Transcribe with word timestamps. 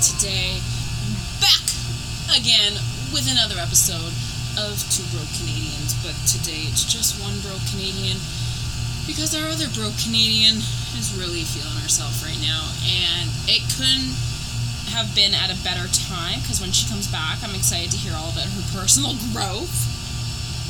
today, 0.00 0.56
back 1.44 1.60
again 2.32 2.72
with 3.12 3.28
another 3.28 3.60
episode 3.60 4.16
of 4.56 4.80
Two 4.88 5.04
Broke 5.12 5.28
Canadians. 5.36 5.92
But 6.00 6.16
today 6.24 6.72
it's 6.72 6.88
just 6.88 7.20
one 7.20 7.36
broke 7.44 7.60
Canadian 7.68 8.16
because 9.04 9.36
our 9.36 9.44
other 9.52 9.68
broke 9.76 9.96
Canadian 10.00 10.64
is 10.96 11.12
really 11.20 11.44
feeling 11.44 11.76
herself 11.84 12.24
right 12.24 12.40
now, 12.40 12.72
and 12.80 13.28
it 13.44 13.60
couldn't 13.76 14.16
have 14.88 15.12
been 15.12 15.36
at 15.36 15.52
a 15.52 15.58
better 15.60 15.84
time 15.92 16.40
because 16.40 16.64
when 16.64 16.72
she 16.72 16.88
comes 16.88 17.04
back, 17.04 17.44
I'm 17.44 17.52
excited 17.52 17.92
to 17.92 18.00
hear 18.00 18.16
all 18.16 18.32
about 18.32 18.48
her 18.48 18.64
personal 18.72 19.12
growth. 19.36 19.72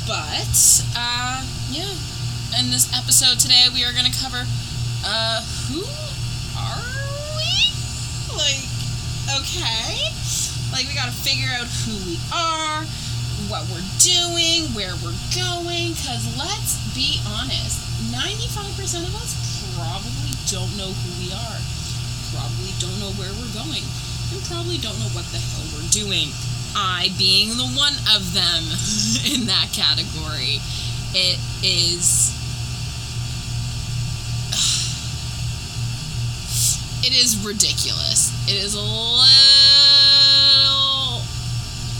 But, 0.03 0.59
uh, 0.91 1.39
yeah. 1.71 1.95
In 2.59 2.67
this 2.67 2.91
episode 2.91 3.39
today, 3.39 3.71
we 3.71 3.87
are 3.87 3.95
going 3.95 4.11
to 4.11 4.17
cover, 4.19 4.43
uh, 5.07 5.39
who 5.71 5.87
are 6.59 6.83
we? 7.39 7.51
Like, 8.35 8.70
okay. 9.39 10.11
Like, 10.71 10.87
we 10.87 10.95
got 10.95 11.07
to 11.11 11.17
figure 11.23 11.51
out 11.51 11.67
who 11.83 11.95
we 12.07 12.15
are, 12.31 12.83
what 13.51 13.67
we're 13.71 13.83
doing, 13.99 14.71
where 14.71 14.95
we're 15.03 15.17
going, 15.35 15.95
because 15.95 16.23
let's 16.39 16.79
be 16.95 17.19
honest, 17.27 17.79
95% 18.11 19.07
of 19.07 19.13
us 19.19 19.31
probably 19.75 20.33
don't 20.47 20.71
know 20.79 20.91
who 20.91 21.11
we 21.19 21.29
are, 21.31 21.59
probably 22.31 22.71
don't 22.79 22.97
know 22.99 23.11
where 23.19 23.31
we're 23.35 23.55
going, 23.55 23.83
and 24.31 24.39
probably 24.47 24.79
don't 24.79 24.97
know 24.99 25.11
what 25.11 25.27
the 25.31 25.39
hell 25.39 25.67
we're 25.75 25.91
doing. 25.91 26.31
I 26.75 27.11
being 27.17 27.49
the 27.57 27.67
one 27.75 27.95
of 28.15 28.33
them 28.33 28.63
in 29.35 29.47
that 29.47 29.69
category. 29.75 30.63
It 31.13 31.39
is. 31.63 32.40
It 37.01 37.17
is 37.17 37.33
ridiculous. 37.43 38.29
It 38.45 38.61
is 38.61 38.75
a 38.77 38.81
little, 38.81 39.25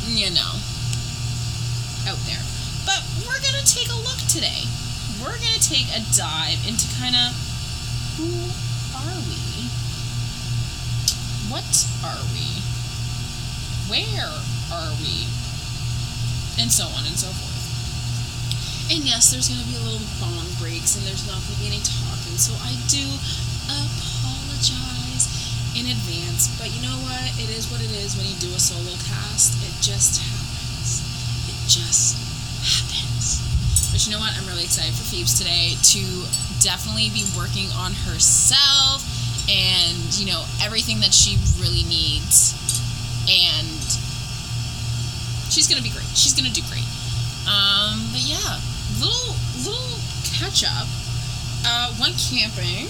you 0.05 0.29
know, 0.29 0.53
out 2.05 2.21
there. 2.29 2.45
But 2.85 3.01
we're 3.25 3.41
going 3.41 3.57
to 3.57 3.65
take 3.65 3.89
a 3.89 3.97
look 3.97 4.21
today. 4.29 4.69
We're 5.17 5.41
going 5.41 5.57
to 5.57 5.65
take 5.65 5.89
a 5.89 6.05
dive 6.13 6.61
into 6.69 6.85
kind 7.01 7.17
of 7.17 7.33
who 8.21 8.29
are 8.93 9.17
we? 9.25 9.73
What 11.49 11.65
are 12.05 12.21
we? 12.37 12.61
Where 13.89 14.29
are 14.69 14.93
we? 15.01 15.25
And 16.61 16.69
so 16.69 16.85
on 16.93 17.09
and 17.09 17.17
so 17.17 17.33
forth. 17.33 17.57
And 18.93 19.01
yes, 19.01 19.31
there's 19.33 19.49
going 19.49 19.61
to 19.61 19.67
be 19.67 19.81
a 19.81 19.83
little 19.83 20.05
bong 20.21 20.45
breaks 20.61 20.93
and 20.93 21.07
there's 21.09 21.25
not 21.25 21.41
going 21.41 21.57
to 21.57 21.59
be 21.59 21.67
any 21.73 21.81
talking, 21.81 22.37
so 22.37 22.53
I 22.61 22.77
do 22.85 23.01
apologize 23.65 24.90
in 25.75 25.87
advance. 25.87 26.51
But 26.59 26.71
you 26.75 26.81
know 26.83 26.97
what? 27.07 27.23
It 27.39 27.49
is 27.51 27.71
what 27.71 27.79
it 27.79 27.91
is 27.91 28.15
when 28.17 28.27
you 28.27 28.35
do 28.39 28.51
a 28.53 28.59
solo 28.59 28.95
cast. 29.07 29.55
It 29.63 29.73
just 29.79 30.19
happens. 30.19 31.03
It 31.47 31.59
just 31.67 32.19
happens. 32.63 33.39
But 33.91 34.05
you 34.05 34.11
know 34.11 34.19
what? 34.19 34.35
I'm 34.35 34.47
really 34.47 34.63
excited 34.63 34.93
for 34.95 35.03
Phoebes 35.03 35.37
today 35.37 35.75
to 35.95 36.03
definitely 36.63 37.09
be 37.11 37.27
working 37.35 37.67
on 37.75 37.93
herself 38.07 39.03
and, 39.49 39.99
you 40.15 40.27
know, 40.27 40.45
everything 40.63 40.99
that 41.01 41.13
she 41.13 41.35
really 41.59 41.83
needs. 41.83 42.55
And 43.27 43.67
she's 45.51 45.67
gonna 45.67 45.83
be 45.83 45.91
great. 45.91 46.07
She's 46.15 46.33
gonna 46.33 46.53
do 46.55 46.63
great. 46.71 46.87
Um, 47.47 48.07
but 48.11 48.23
yeah, 48.23 48.59
little 48.99 49.35
little 49.65 49.99
catch 50.39 50.63
up. 50.63 50.87
Uh, 51.65 51.93
went 51.99 52.17
camping 52.17 52.87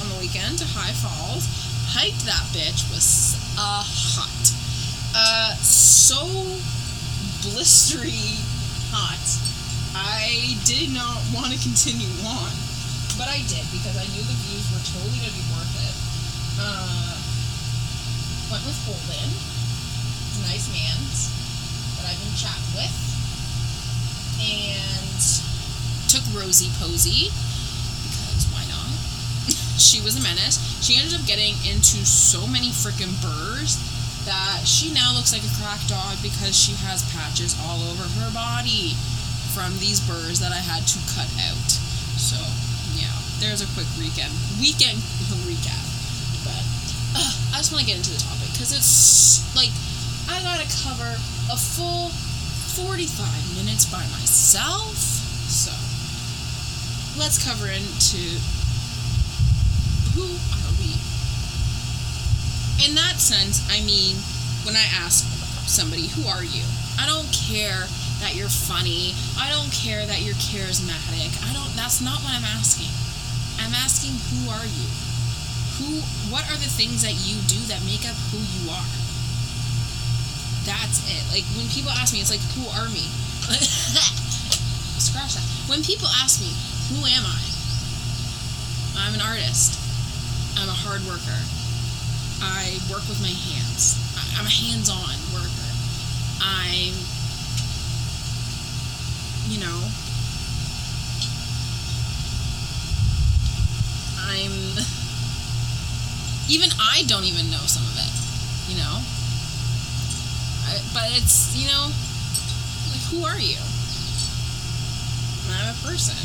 on 0.00 0.08
the 0.12 0.18
weekend 0.20 0.58
to 0.58 0.64
High 0.68 0.92
Falls. 0.92 1.48
Hiked 1.94 2.26
that 2.26 2.42
bitch 2.50 2.90
was 2.90 3.38
uh, 3.54 3.86
hot. 3.86 4.42
Uh, 5.14 5.54
so 5.62 6.26
blistery 7.46 8.42
hot. 8.90 9.22
I 9.94 10.58
did 10.66 10.90
not 10.90 11.22
want 11.30 11.54
to 11.54 11.58
continue 11.62 12.10
on, 12.26 12.50
but 13.14 13.30
I 13.30 13.46
did 13.46 13.62
because 13.70 13.94
I 13.94 14.10
knew 14.10 14.26
the 14.26 14.38
views 14.42 14.66
were 14.74 14.82
totally 14.82 15.22
gonna 15.22 15.38
be 15.38 15.46
worth 15.54 15.70
it. 15.86 15.94
Uh, 16.58 17.14
went 18.50 18.66
with 18.66 18.78
Holden, 18.90 19.30
nice 20.50 20.66
man 20.74 20.98
that 21.94 22.10
I've 22.10 22.18
been 22.18 22.34
chatting 22.34 22.74
with, 22.74 22.94
and 24.42 25.22
took 26.10 26.26
Rosie 26.34 26.74
Posey? 26.82 27.30
She 29.78 30.00
was 30.00 30.16
a 30.16 30.22
menace. 30.22 30.58
She 30.82 30.96
ended 30.96 31.18
up 31.18 31.26
getting 31.26 31.54
into 31.66 32.06
so 32.06 32.46
many 32.46 32.70
freaking 32.70 33.14
burrs 33.20 33.78
that 34.24 34.64
she 34.64 34.92
now 34.92 35.12
looks 35.12 35.32
like 35.32 35.44
a 35.44 35.52
crack 35.60 35.84
dog 35.86 36.16
because 36.24 36.56
she 36.56 36.72
has 36.86 37.04
patches 37.12 37.52
all 37.60 37.82
over 37.92 38.04
her 38.20 38.30
body 38.32 38.96
from 39.52 39.76
these 39.78 40.00
burrs 40.00 40.40
that 40.40 40.50
I 40.50 40.62
had 40.62 40.86
to 40.88 40.98
cut 41.12 41.28
out. 41.44 41.70
So 42.16 42.40
yeah, 42.96 43.12
there's 43.38 43.60
a 43.60 43.68
quick 43.76 43.88
weekend 44.00 44.32
weekend 44.58 44.98
recap. 45.48 45.84
But 46.42 46.64
uh, 47.20 47.54
I 47.54 47.60
just 47.60 47.70
want 47.70 47.84
to 47.84 47.88
get 47.88 48.00
into 48.00 48.16
the 48.16 48.22
topic 48.22 48.50
because 48.56 48.72
it's 48.72 49.44
like 49.52 49.70
I 50.28 50.40
gotta 50.40 50.66
cover 50.82 51.18
a 51.52 51.56
full 51.56 52.08
45 52.74 53.06
minutes 53.60 53.84
by 53.86 54.02
myself. 54.10 54.96
So 55.46 55.70
let's 57.20 57.38
cover 57.38 57.68
into 57.68 58.40
who 60.14 60.26
are 60.54 60.72
we? 60.78 60.94
In 62.86 62.94
that 62.94 63.18
sense, 63.18 63.66
I 63.70 63.82
mean, 63.82 64.16
when 64.62 64.78
I 64.78 64.86
ask 65.02 65.26
somebody, 65.66 66.06
who 66.06 66.26
are 66.30 66.44
you? 66.44 66.62
I 66.98 67.06
don't 67.06 67.26
care 67.34 67.86
that 68.22 68.38
you're 68.38 68.48
funny. 68.48 69.14
I 69.36 69.50
don't 69.50 69.70
care 69.74 70.06
that 70.06 70.22
you're 70.22 70.38
charismatic. 70.38 71.34
I 71.42 71.52
don't 71.52 71.74
that's 71.74 72.00
not 72.00 72.22
what 72.22 72.32
I'm 72.32 72.46
asking. 72.46 72.90
I'm 73.58 73.74
asking 73.74 74.14
who 74.30 74.48
are 74.54 74.64
you? 74.64 74.88
Who 75.82 76.00
what 76.30 76.46
are 76.46 76.56
the 76.56 76.70
things 76.70 77.02
that 77.02 77.18
you 77.26 77.42
do 77.50 77.58
that 77.68 77.82
make 77.82 78.06
up 78.06 78.16
who 78.30 78.38
you 78.38 78.70
are? 78.70 78.90
That's 80.64 81.04
it. 81.10 81.20
Like 81.34 81.44
when 81.58 81.68
people 81.68 81.90
ask 81.92 82.14
me, 82.14 82.24
it's 82.24 82.30
like, 82.30 82.44
who 82.56 82.64
are 82.72 82.88
me? 82.88 83.04
Scratch 85.02 85.36
that. 85.36 85.44
When 85.68 85.82
people 85.82 86.08
ask 86.22 86.40
me, 86.40 86.48
who 86.88 87.04
am 87.04 87.26
I? 87.26 87.42
I'm 88.96 89.14
an 89.14 89.20
artist. 89.20 89.83
I'm 90.56 90.68
a 90.68 90.76
hard 90.76 91.02
worker. 91.06 91.40
I 92.42 92.78
work 92.90 93.06
with 93.08 93.20
my 93.20 93.32
hands. 93.32 93.98
I'm 94.38 94.46
a 94.46 94.50
hands-on 94.50 95.16
worker. 95.34 95.68
I'm, 96.42 96.94
you 99.48 99.60
know, 99.60 99.78
I'm. 104.18 104.54
Even 106.46 106.68
I 106.76 107.04
don't 107.06 107.24
even 107.24 107.50
know 107.50 107.64
some 107.64 107.84
of 107.88 107.96
it. 107.96 108.12
You 108.68 108.76
know. 108.76 109.00
I, 110.66 110.80
but 110.92 111.08
it's 111.16 111.56
you 111.56 111.68
know, 111.68 111.88
like 112.92 113.04
who 113.08 113.24
are 113.24 113.40
you? 113.40 113.60
I'm 115.52 115.72
a 115.72 115.78
person, 115.86 116.16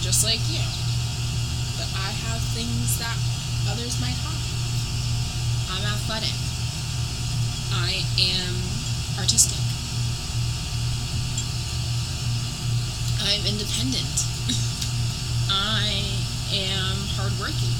just 0.00 0.24
like 0.24 0.40
you. 0.48 0.64
But 1.76 1.88
I 1.96 2.12
have 2.28 2.40
things 2.52 2.98
that 2.98 3.16
others 3.68 4.00
might 4.00 4.14
have. 4.14 4.40
I'm 5.70 5.84
athletic. 5.86 6.34
I 7.72 8.04
am 8.20 8.54
artistic. 9.18 9.58
I'm 13.22 13.46
independent. 13.46 14.26
I 15.48 16.18
am 16.52 16.96
hardworking. 17.16 17.72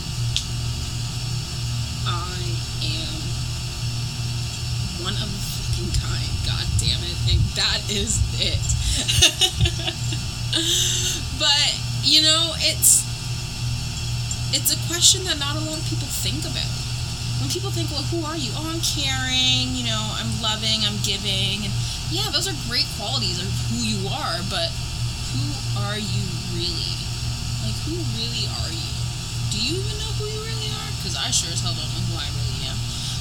I 2.06 2.56
am 2.82 3.20
one 5.05 5.14
of 5.14 5.29
a 5.29 5.37
fucking 5.52 5.90
kind. 6.00 6.31
God 6.46 6.67
damn 6.79 7.02
it. 7.02 7.17
And 7.31 7.40
that 7.58 7.82
is 7.90 8.20
it. 8.40 8.62
but, 11.38 11.75
you 12.02 12.23
know, 12.23 12.55
it's 12.58 13.02
it's 14.52 14.72
a 14.72 14.78
question 14.88 15.25
that 15.25 15.40
not 15.40 15.56
a 15.56 15.64
lot 15.64 15.81
of 15.81 15.87
people 15.88 16.08
think 16.08 16.44
about. 16.44 16.69
When 17.40 17.50
people 17.50 17.72
think, 17.75 17.90
well, 17.90 18.06
who 18.12 18.22
are 18.22 18.38
you? 18.38 18.52
Oh, 18.54 18.69
I'm 18.70 18.84
caring, 18.84 19.75
you 19.75 19.88
know, 19.88 19.99
I'm 20.14 20.31
loving, 20.38 20.87
I'm 20.87 21.00
giving. 21.02 21.66
And 21.66 21.72
yeah, 22.12 22.31
those 22.31 22.46
are 22.46 22.54
great 22.69 22.87
qualities 23.00 23.40
of 23.40 23.49
who 23.72 23.82
you 23.82 24.06
are, 24.06 24.38
but 24.46 24.70
who 25.34 25.43
are 25.81 25.99
you 25.99 26.25
really? 26.54 26.94
Like, 27.64 27.75
who 27.88 27.96
really 28.14 28.46
are 28.62 28.70
you? 28.70 28.93
Do 29.50 29.58
you 29.58 29.81
even 29.81 29.96
know 29.99 30.12
who 30.20 30.28
you 30.28 30.40
really 30.44 30.70
are? 30.70 30.90
Because 31.00 31.16
I 31.16 31.32
sure 31.32 31.50
as 31.50 31.64
hell 31.64 31.75
don't 31.75 31.88
know 31.88 32.05
who 32.12 32.20
I 32.20 32.28
really 32.31 32.69
am. 32.69 32.76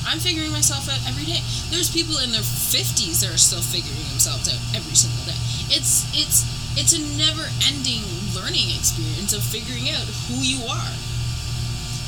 I'm 0.06 0.20
figuring 0.20 0.52
myself 0.52 0.92
out 0.92 1.02
every 1.08 1.26
day. 1.26 1.42
There's 1.72 1.90
people 1.90 2.20
in 2.20 2.36
their 2.36 2.46
50s 2.46 3.24
that 3.24 3.32
are 3.32 3.42
still 3.42 3.64
figuring 3.64 4.06
themselves 4.12 4.52
out 4.52 4.60
every 4.76 4.98
single 4.98 5.24
day. 5.26 5.40
It's 5.72 6.06
it's 6.12 6.44
it's 6.76 6.94
a 6.96 7.02
never-ending 7.20 8.04
learning 8.34 8.76
experience 8.76 9.34
of 9.34 9.44
figuring 9.44 9.90
out 9.92 10.08
who 10.28 10.42
you 10.42 10.66
are. 10.66 10.94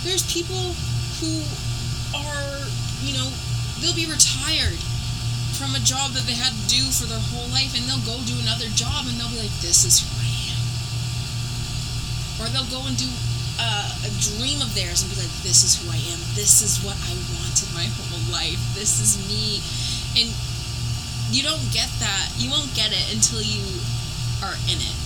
There's 0.04 0.28
people 0.28 0.76
who 1.24 1.40
are, 2.12 2.60
you 3.00 3.16
know, 3.16 3.32
they'll 3.80 3.96
be 3.96 4.06
retired 4.06 4.80
from 5.56 5.76
a 5.76 5.84
job 5.86 6.12
that 6.12 6.28
they 6.28 6.36
had 6.36 6.52
to 6.52 6.66
do 6.68 6.84
for 6.92 7.08
their 7.08 7.24
whole 7.32 7.48
life 7.56 7.72
and 7.72 7.88
they'll 7.88 8.04
go 8.04 8.20
do 8.28 8.36
another 8.44 8.68
job 8.76 9.08
and 9.08 9.16
they'll 9.16 9.32
be 9.32 9.40
like, 9.40 9.56
this 9.64 9.88
is 9.88 10.04
who 10.04 10.12
I 10.20 10.28
am. 10.52 10.64
Or 12.42 12.52
they'll 12.52 12.68
go 12.68 12.84
and 12.84 13.00
do 13.00 13.08
uh, 13.64 13.88
a 14.04 14.12
dream 14.20 14.60
of 14.60 14.76
theirs 14.76 15.06
and 15.06 15.14
be 15.14 15.24
like, 15.24 15.32
this 15.46 15.64
is 15.64 15.80
who 15.80 15.88
I 15.88 16.02
am. 16.12 16.20
This 16.36 16.60
is 16.60 16.84
what 16.84 17.00
I 17.08 17.16
wanted 17.40 17.72
my 17.72 17.88
whole 17.96 18.28
life. 18.28 18.60
This 18.76 19.00
is 19.00 19.16
me. 19.30 19.64
And 20.20 20.28
you 21.32 21.48
don't 21.48 21.64
get 21.72 21.88
that. 22.04 22.34
You 22.36 22.52
won't 22.52 22.76
get 22.76 22.92
it 22.92 23.08
until 23.14 23.40
you 23.40 23.64
are 24.44 24.60
in 24.68 24.84
it. 24.84 24.98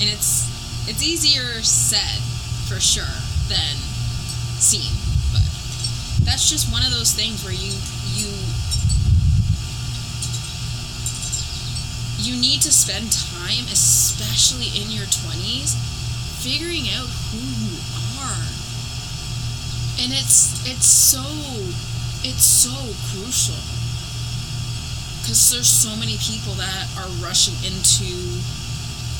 And 0.00 0.08
it's 0.08 0.48
it's 0.88 1.02
easier 1.02 1.62
said 1.62 2.18
for 2.66 2.80
sure 2.80 3.31
than 3.48 3.74
seen. 4.58 4.92
But 5.32 5.42
that's 6.24 6.48
just 6.48 6.70
one 6.72 6.82
of 6.84 6.92
those 6.92 7.12
things 7.12 7.42
where 7.44 7.54
you 7.54 7.74
you 8.14 8.30
you 12.22 12.40
need 12.40 12.62
to 12.62 12.70
spend 12.70 13.10
time, 13.10 13.66
especially 13.66 14.70
in 14.78 14.90
your 14.94 15.06
20s, 15.10 15.74
figuring 16.38 16.86
out 16.94 17.10
who 17.34 17.42
you 17.42 17.74
are. 18.22 18.46
And 19.98 20.14
it's 20.14 20.62
it's 20.66 20.86
so 20.86 21.26
it's 22.22 22.46
so 22.46 22.74
crucial. 23.10 23.58
Cuz 25.26 25.50
there's 25.50 25.70
so 25.70 25.94
many 25.96 26.18
people 26.18 26.54
that 26.54 26.86
are 26.98 27.10
rushing 27.18 27.54
into 27.66 28.10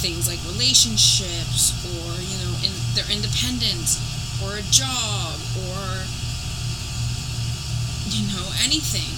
things 0.03 0.27
like 0.27 0.43
relationships 0.51 1.71
or, 1.87 2.11
you 2.19 2.37
know, 2.43 2.55
in 2.67 2.75
their 2.95 3.09
independence 3.11 4.01
or 4.43 4.57
a 4.57 4.65
job 4.71 5.39
or 5.69 6.05
you 8.13 8.29
know, 8.29 8.45
anything 8.65 9.09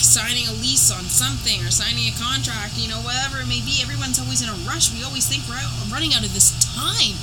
signing 0.00 0.48
a 0.48 0.54
lease 0.64 0.90
on 0.90 1.04
something 1.04 1.60
or 1.60 1.70
signing 1.70 2.08
a 2.08 2.14
contract, 2.16 2.76
you 2.76 2.88
know, 2.88 3.00
whatever 3.04 3.40
it 3.40 3.48
may 3.48 3.60
be. 3.60 3.84
Everyone's 3.84 4.18
always 4.18 4.40
in 4.40 4.48
a 4.48 4.56
rush. 4.64 4.92
We 4.92 5.04
always 5.04 5.28
think 5.28 5.44
we're 5.44 5.60
running 5.92 6.16
out 6.16 6.24
of 6.24 6.32
this 6.32 6.56
time, 6.64 7.14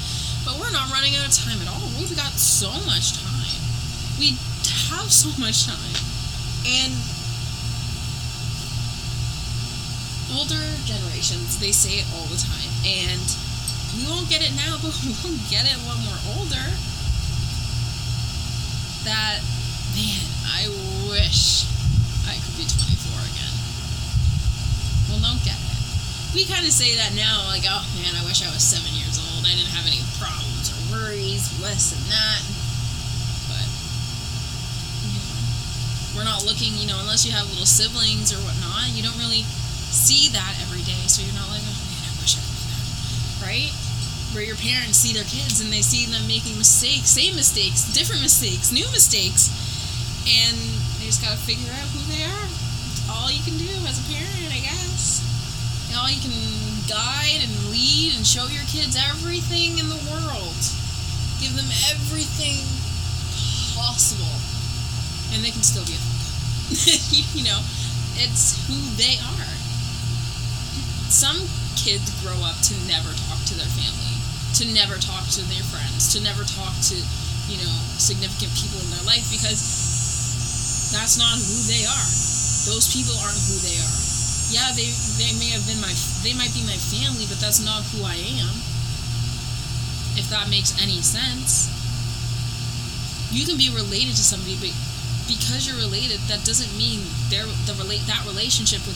but 0.45 0.62
we're 0.62 0.72
not 0.72 0.94
running 0.94 1.18
out 1.18 1.25
of 1.25 1.34
time 1.34 1.57
at 1.62 1.68
all. 1.68 1.89
We've 1.98 2.13
got 2.16 2.38
so 2.38 2.69
much 2.86 3.18
time. 3.18 3.60
We 4.22 4.38
have 4.94 5.10
so 5.10 5.34
much 5.42 5.66
time. 5.66 5.98
And 6.66 6.94
older 10.38 10.62
generations, 10.86 11.57
they 11.57 11.74
say 11.74 12.04
it 12.04 12.07
all 12.13 12.30
the 12.30 12.38
time. 12.38 12.72
And 12.86 13.25
we 13.97 14.05
won't 14.05 14.29
get 14.29 14.45
it 14.45 14.53
now, 14.53 14.77
but 14.83 14.94
we 15.01 15.09
won't 15.25 15.41
get 15.49 15.65
it 15.65 15.77
when 15.81 15.97
we're 16.05 16.23
older. 16.38 16.65
That, 19.09 19.41
man, 19.97 20.25
I 20.45 20.69
wish 21.09 21.65
I 22.29 22.38
could 22.38 22.55
be 22.59 22.67
24 22.69 22.77
again. 23.25 23.55
Well, 25.09 25.21
don't 25.23 25.41
get 25.41 25.57
it. 25.57 25.75
We 26.35 26.45
kind 26.45 26.67
of 26.67 26.75
say 26.75 26.94
that 26.99 27.15
now, 27.15 27.47
like, 27.49 27.63
oh 27.65 27.81
man, 27.97 28.13
I 28.13 28.21
wish 28.27 28.44
I 28.45 28.51
was 28.51 28.61
seven 28.61 28.91
years 28.94 29.17
old. 29.17 29.47
I 29.47 29.55
didn't 29.55 29.73
have 29.73 29.88
any 29.88 30.03
problems 30.19 30.69
or 30.69 30.77
worries, 30.91 31.47
less 31.63 31.95
than 31.95 32.03
that. 32.11 32.43
But, 33.47 33.65
you 35.07 35.15
know, 35.15 35.33
we're 36.19 36.27
not 36.27 36.43
looking, 36.43 36.75
you 36.75 36.85
know, 36.85 37.00
unless 37.00 37.23
you 37.25 37.31
have 37.31 37.47
little 37.47 37.65
siblings 37.65 38.35
or 38.35 38.43
whatnot, 38.43 38.91
you 38.91 39.01
don't 39.01 39.17
really 39.17 39.47
see 39.89 40.27
that 40.35 40.59
every 40.67 40.83
day. 40.83 41.00
So 41.07 41.23
you're 41.23 41.33
not 41.39 41.47
like, 41.47 41.63
oh 41.63 41.79
man, 41.88 42.01
I 42.03 42.13
wish 42.19 42.35
I 42.35 42.43
was 42.43 42.61
that. 42.67 42.85
Right? 43.47 43.71
Where 44.35 44.44
your 44.44 44.59
parents 44.59 45.00
see 45.00 45.13
their 45.15 45.27
kids 45.27 45.62
and 45.63 45.71
they 45.71 45.81
see 45.81 46.06
them 46.06 46.27
making 46.27 46.57
mistakes, 46.59 47.09
same 47.09 47.35
mistakes, 47.35 47.88
different 47.94 48.21
mistakes, 48.21 48.71
new 48.71 48.85
mistakes. 48.91 49.50
And 50.27 50.57
they 51.00 51.07
just 51.07 51.24
gotta 51.24 51.39
figure 51.39 51.71
out 51.71 51.88
who 51.95 52.03
they 52.12 52.24
are. 52.27 52.47
It's 52.91 53.07
all 53.07 53.31
you 53.31 53.41
can 53.47 53.56
do 53.56 53.71
as 53.88 53.97
a 53.97 54.06
parent, 54.12 54.51
I 54.51 54.59
guess. 54.59 55.24
And 55.88 55.95
all 55.95 56.12
you 56.12 56.19
can 56.19 56.35
guide 56.91 57.39
and 57.44 57.71
lead 57.71 58.19
and 58.19 58.27
show 58.27 58.51
your 58.51 58.68
kids 58.68 59.00
everything 59.00 59.79
in 59.79 59.88
the 59.88 60.01
world. 60.12 60.59
Give 61.39 61.56
them 61.56 61.71
everything 61.91 62.68
possible. 63.75 64.35
And 65.31 65.44
they 65.44 65.51
can 65.51 65.63
still 65.63 65.88
be 65.88 65.95
a 65.95 66.03
you 67.31 67.47
know, 67.47 67.63
it's 68.19 68.59
who 68.68 68.75
they 69.00 69.15
are. 69.24 69.56
Some 71.07 71.47
kids 71.79 72.12
grow 72.19 72.35
up 72.44 72.59
to 72.68 72.75
never 72.91 73.15
talk 73.15 73.39
to 73.47 73.56
their 73.56 73.71
family, 73.71 74.06
to 74.55 74.63
never 74.71 74.95
talk 74.95 75.27
to 75.35 75.41
their 75.51 75.63
friends, 75.67 76.13
to 76.15 76.23
never 76.23 76.44
talk 76.47 76.73
to, 76.91 76.95
you 77.51 77.57
know, 77.59 77.75
significant 77.99 78.53
people 78.55 78.79
in 78.79 78.89
their 78.95 79.03
life 79.03 79.27
because 79.27 79.59
that's 80.91 81.19
not 81.19 81.35
who 81.35 81.57
they 81.67 81.83
are. 81.83 82.07
Those 82.71 82.88
people 82.91 83.15
aren't 83.19 83.39
who 83.47 83.57
they 83.59 83.77
are. 83.79 83.99
Yeah, 84.47 84.71
they 84.71 84.88
they 85.19 85.35
may 85.35 85.51
have 85.51 85.67
been 85.67 85.79
my 85.83 85.91
they 86.23 86.31
might 86.31 86.53
be 86.55 86.63
my 86.63 86.79
family, 86.79 87.27
but 87.27 87.39
that's 87.44 87.59
not 87.59 87.83
who 87.91 88.03
I 88.07 88.15
am. 88.15 88.55
If 90.15 90.31
that 90.31 90.50
makes 90.50 90.75
any 90.79 91.03
sense. 91.03 91.67
You 93.29 93.45
can 93.45 93.59
be 93.59 93.67
related 93.75 94.15
to 94.15 94.23
somebody, 94.23 94.55
but 94.55 94.71
because 95.27 95.67
you're 95.67 95.75
related, 95.83 96.23
that 96.31 96.47
doesn't 96.47 96.71
mean 96.79 97.03
they're 97.27 97.45
the 97.67 97.75
relate 97.75 98.07
that 98.07 98.23
relationship 98.23 98.79
with 98.88 98.95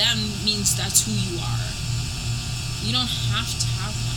them 0.00 0.16
means 0.44 0.74
that's 0.74 1.04
who 1.04 1.12
you 1.12 1.36
are. 1.36 1.68
You 2.80 2.96
don't 2.96 3.12
have 3.36 3.52
to 3.52 3.66
have 3.84 3.92
one. 4.08 4.09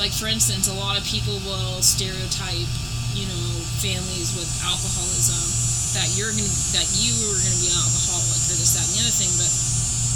Like 0.00 0.16
for 0.16 0.32
instance, 0.32 0.64
a 0.64 0.72
lot 0.80 0.96
of 0.96 1.04
people 1.04 1.36
will 1.44 1.84
stereotype 1.84 2.72
you 3.12 3.28
know 3.28 3.46
families 3.84 4.32
with 4.32 4.48
alcoholism 4.64 5.36
that 5.92 6.08
you're 6.16 6.32
gonna 6.32 6.56
that 6.72 6.88
you 6.96 7.12
are 7.28 7.36
gonna 7.36 7.60
be 7.60 7.68
an 7.68 7.76
alcoholic 7.76 8.40
or 8.48 8.56
this 8.56 8.80
that 8.80 8.86
and 8.88 8.96
the 8.96 9.00
other 9.04 9.12
thing 9.12 9.28
but 9.36 9.52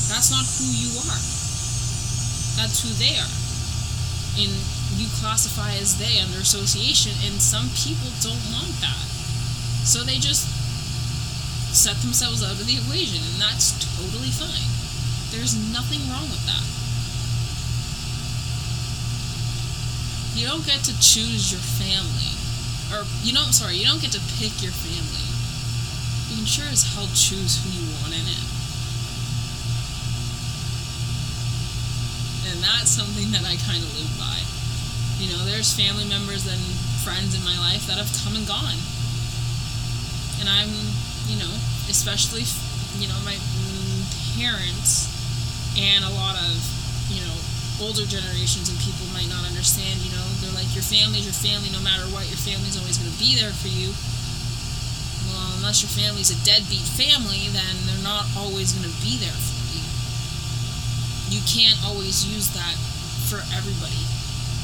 that's 0.09 0.33
not 0.33 0.49
who 0.57 0.73
you 0.73 0.89
are. 1.05 1.21
That's 2.57 2.81
who 2.81 2.97
they 2.97 3.13
are. 3.21 3.35
And 4.41 4.57
you 4.97 5.05
classify 5.21 5.77
as 5.77 6.01
they 6.01 6.17
under 6.17 6.41
association 6.41 7.13
and 7.29 7.37
some 7.37 7.69
people 7.77 8.09
don't 8.25 8.41
want 8.57 8.73
that. 8.81 9.05
So 9.85 10.01
they 10.01 10.17
just 10.17 10.49
set 11.77 12.01
themselves 12.01 12.41
out 12.41 12.57
of 12.57 12.65
the 12.65 12.81
equation 12.81 13.21
and 13.21 13.37
that's 13.37 13.77
totally 14.01 14.33
fine. 14.33 14.65
There's 15.29 15.53
nothing 15.77 16.01
wrong 16.09 16.25
with 16.33 16.41
that 16.49 16.74
you 20.35 20.47
don't 20.47 20.67
get 20.67 20.83
to 20.83 20.95
choose 20.99 21.55
your 21.55 21.63
family. 21.63 22.35
Or 22.91 23.07
you 23.23 23.33
don't 23.33 23.55
sorry 23.55 23.79
you 23.79 23.87
don't 23.87 24.03
get 24.03 24.13
to 24.13 24.23
pick 24.39 24.59
your 24.63 24.75
family. 24.75 25.27
You 26.29 26.43
can 26.43 26.47
sure 26.47 26.67
as 26.67 26.83
hell 26.83 27.07
choose 27.15 27.63
who 27.63 27.71
you 27.71 27.87
want 28.03 28.13
in 28.13 28.27
it. 28.27 28.45
And 32.51 32.59
that's 32.61 32.91
something 32.91 33.31
that 33.31 33.47
i 33.47 33.55
kind 33.63 33.79
of 33.79 33.89
live 33.95 34.11
by. 34.19 34.43
You 35.23 35.31
know 35.31 35.47
there's 35.47 35.71
family 35.71 36.05
members 36.05 36.51
and 36.51 36.61
friends 37.07 37.39
in 37.39 37.43
my 37.47 37.55
life 37.57 37.87
that 37.87 37.97
have 37.97 38.11
come 38.27 38.35
and 38.35 38.47
gone. 38.47 38.79
And 40.43 40.51
i'm 40.51 40.69
you 41.31 41.39
know 41.39 41.55
especially 41.89 42.43
you 42.99 43.07
know 43.09 43.17
my 43.25 43.39
mm, 43.39 44.03
parents 44.37 45.09
and 45.79 46.05
a 46.05 46.11
lot 46.11 46.37
of 46.37 46.53
you 47.09 47.23
know 47.23 47.39
older 47.83 48.07
generations 48.07 48.71
and 48.71 48.79
people 48.79 49.07
might 49.11 49.27
not 49.27 49.43
understand, 49.43 49.99
you 50.05 50.13
know, 50.15 50.23
they're 50.39 50.55
like, 50.55 50.71
your 50.75 50.87
family's 50.87 51.27
your 51.27 51.35
family 51.35 51.71
no 51.75 51.83
matter 51.83 52.07
what, 52.15 52.29
your 52.31 52.39
family's 52.39 52.79
always 52.79 52.99
going 52.99 53.11
to 53.11 53.19
be 53.19 53.35
there 53.35 53.51
for 53.51 53.71
you. 53.71 53.91
Well, 55.31 55.59
unless 55.59 55.83
your 55.83 55.91
family's 55.91 56.31
a 56.31 56.39
deadbeat 56.47 56.87
family, 56.95 57.51
then 57.51 57.75
they're 57.89 58.05
not 58.07 58.31
always 58.39 58.71
going 58.77 58.87
to 58.87 58.97
be 59.03 59.19
there 59.19 59.35
for 59.35 59.59
you. 59.75 59.83
You 61.35 61.43
can't 61.49 61.81
always 61.83 62.23
use 62.23 62.53
that 62.55 62.77
for 63.27 63.43
everybody 63.51 64.05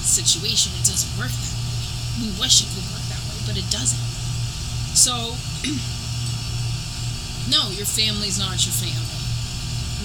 situation. 0.07 0.71
It 0.79 0.87
doesn't 0.87 1.11
work 1.19 1.33
that 1.33 1.55
way. 1.57 2.29
We 2.29 2.29
wish 2.39 2.63
it 2.63 2.71
could 2.71 2.87
work 2.95 3.03
that 3.11 3.23
way, 3.27 3.39
but 3.49 3.57
it 3.57 3.67
doesn't. 3.73 4.05
So, 4.95 5.35
no, 7.51 7.73
your 7.75 7.89
family's 7.89 8.39
not 8.39 8.61
your 8.63 8.77
family. 8.77 9.19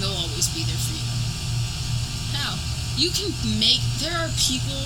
They'll 0.00 0.16
always 0.16 0.48
be 0.50 0.64
there 0.64 0.80
for 0.80 0.95
you 0.95 0.95
you 2.96 3.10
can 3.10 3.30
make 3.60 3.80
there 4.00 4.16
are 4.16 4.28
people 4.40 4.80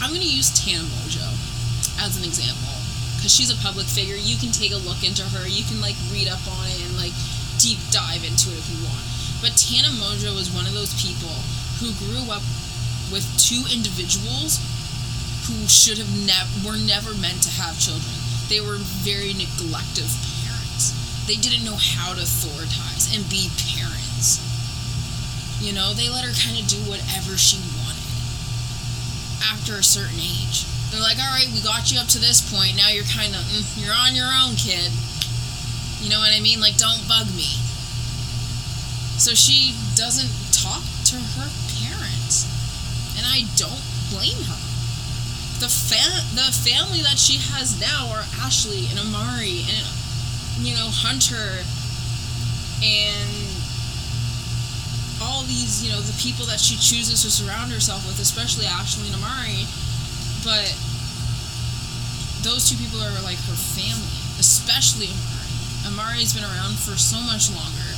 i'm 0.00 0.10
going 0.10 0.20
to 0.20 0.28
use 0.28 0.52
tana 0.52 0.84
Mongeau 0.84 1.32
as 2.00 2.16
an 2.16 2.24
example 2.24 2.78
because 3.18 3.34
she's 3.34 3.50
a 3.50 3.58
public 3.58 3.86
figure. 3.90 4.14
You 4.14 4.38
can 4.38 4.54
take 4.54 4.70
a 4.70 4.78
look 4.78 5.02
into 5.02 5.26
her. 5.26 5.42
You 5.50 5.66
can 5.66 5.82
like 5.82 5.98
read 6.14 6.30
up 6.30 6.40
on 6.46 6.70
it 6.70 6.78
and 6.86 6.94
like 6.94 7.12
deep 7.58 7.82
dive 7.90 8.22
into 8.22 8.54
it 8.54 8.62
if 8.62 8.70
you 8.70 8.78
want. 8.86 9.02
But 9.42 9.58
tana 9.58 9.90
Mongeau 9.98 10.38
was 10.38 10.54
one 10.54 10.70
of 10.70 10.74
those 10.74 10.94
people 10.94 11.34
who 11.82 11.90
grew 11.98 12.30
up 12.30 12.46
with 13.10 13.26
two 13.34 13.66
individuals 13.66 14.62
who 15.50 15.66
should 15.66 15.98
have 15.98 16.10
never 16.22 16.46
were 16.62 16.78
never 16.78 17.10
meant 17.18 17.42
to 17.42 17.50
have 17.58 17.74
children. 17.82 18.14
They 18.46 18.62
were 18.62 18.78
very 19.02 19.34
neglective 19.34 20.14
parents. 20.46 20.94
They 21.26 21.36
didn't 21.36 21.66
know 21.66 21.76
how 21.76 22.14
to 22.14 22.22
authorize 22.22 23.10
and 23.10 23.26
be 23.28 23.50
parents 23.58 24.47
you 25.60 25.72
know, 25.72 25.92
they 25.94 26.08
let 26.08 26.24
her 26.24 26.34
kind 26.34 26.58
of 26.58 26.66
do 26.68 26.78
whatever 26.88 27.36
she 27.36 27.58
wanted. 27.78 28.04
after 29.42 29.74
a 29.78 29.82
certain 29.82 30.18
age. 30.18 30.66
They're 30.90 31.00
like, 31.00 31.18
all 31.18 31.30
right, 31.30 31.48
we 31.52 31.60
got 31.60 31.92
you 31.92 32.00
up 32.00 32.08
to 32.16 32.18
this 32.18 32.40
point. 32.42 32.76
Now 32.76 32.88
you're 32.88 33.04
kind 33.04 33.34
of, 33.34 33.42
mm, 33.42 33.64
you're 33.76 33.94
on 33.94 34.14
your 34.14 34.30
own, 34.32 34.56
kid. 34.56 34.90
You 36.00 36.10
know 36.10 36.18
what 36.18 36.32
I 36.34 36.40
mean? 36.40 36.60
Like, 36.60 36.76
don't 36.76 37.06
bug 37.06 37.26
me. 37.34 37.58
So 39.18 39.34
she 39.34 39.74
doesn't 39.94 40.30
talk 40.54 40.82
to 41.12 41.16
her 41.38 41.50
parents. 41.82 42.46
And 43.18 43.26
I 43.26 43.44
don't 43.58 43.82
blame 44.10 44.42
her. 44.46 44.58
The, 45.58 45.68
fa- 45.68 46.22
the 46.38 46.54
family 46.54 47.02
that 47.02 47.18
she 47.18 47.38
has 47.50 47.78
now 47.80 48.08
are 48.14 48.24
Ashley 48.40 48.86
and 48.90 48.98
Amari 48.98 49.66
and, 49.66 49.86
you 50.62 50.74
know, 50.74 50.86
Hunter 50.88 51.66
and 52.78 53.57
all 55.20 55.42
these, 55.42 55.84
you 55.84 55.90
know, 55.90 56.00
the 56.00 56.16
people 56.20 56.46
that 56.46 56.60
she 56.60 56.76
chooses 56.76 57.22
to 57.22 57.30
surround 57.30 57.72
herself 57.72 58.06
with, 58.06 58.20
especially 58.20 58.66
Ashley 58.66 59.06
and 59.08 59.16
Amari. 59.16 59.66
But 60.44 60.70
those 62.42 62.70
two 62.70 62.78
people 62.78 63.02
are 63.02 63.10
like 63.26 63.38
her 63.50 63.58
family, 63.58 64.18
especially 64.38 65.10
Amari. 65.10 65.48
Amari's 65.86 66.34
been 66.34 66.44
around 66.44 66.78
for 66.78 66.98
so 66.98 67.18
much 67.22 67.50
longer. 67.50 67.90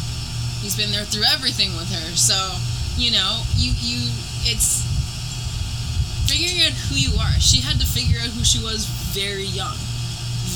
He's 0.60 0.76
been 0.76 0.92
there 0.92 1.04
through 1.04 1.24
everything 1.24 1.72
with 1.76 1.88
her. 1.90 2.16
So, 2.16 2.36
you 2.96 3.10
know, 3.10 3.42
you 3.56 3.72
you 3.80 4.12
it's 4.44 4.84
figuring 6.28 6.62
out 6.64 6.72
who 6.88 6.96
you 6.96 7.16
are. 7.18 7.40
She 7.40 7.60
had 7.60 7.80
to 7.80 7.86
figure 7.86 8.20
out 8.20 8.30
who 8.30 8.44
she 8.44 8.62
was 8.62 8.86
very 9.12 9.48
young, 9.48 9.76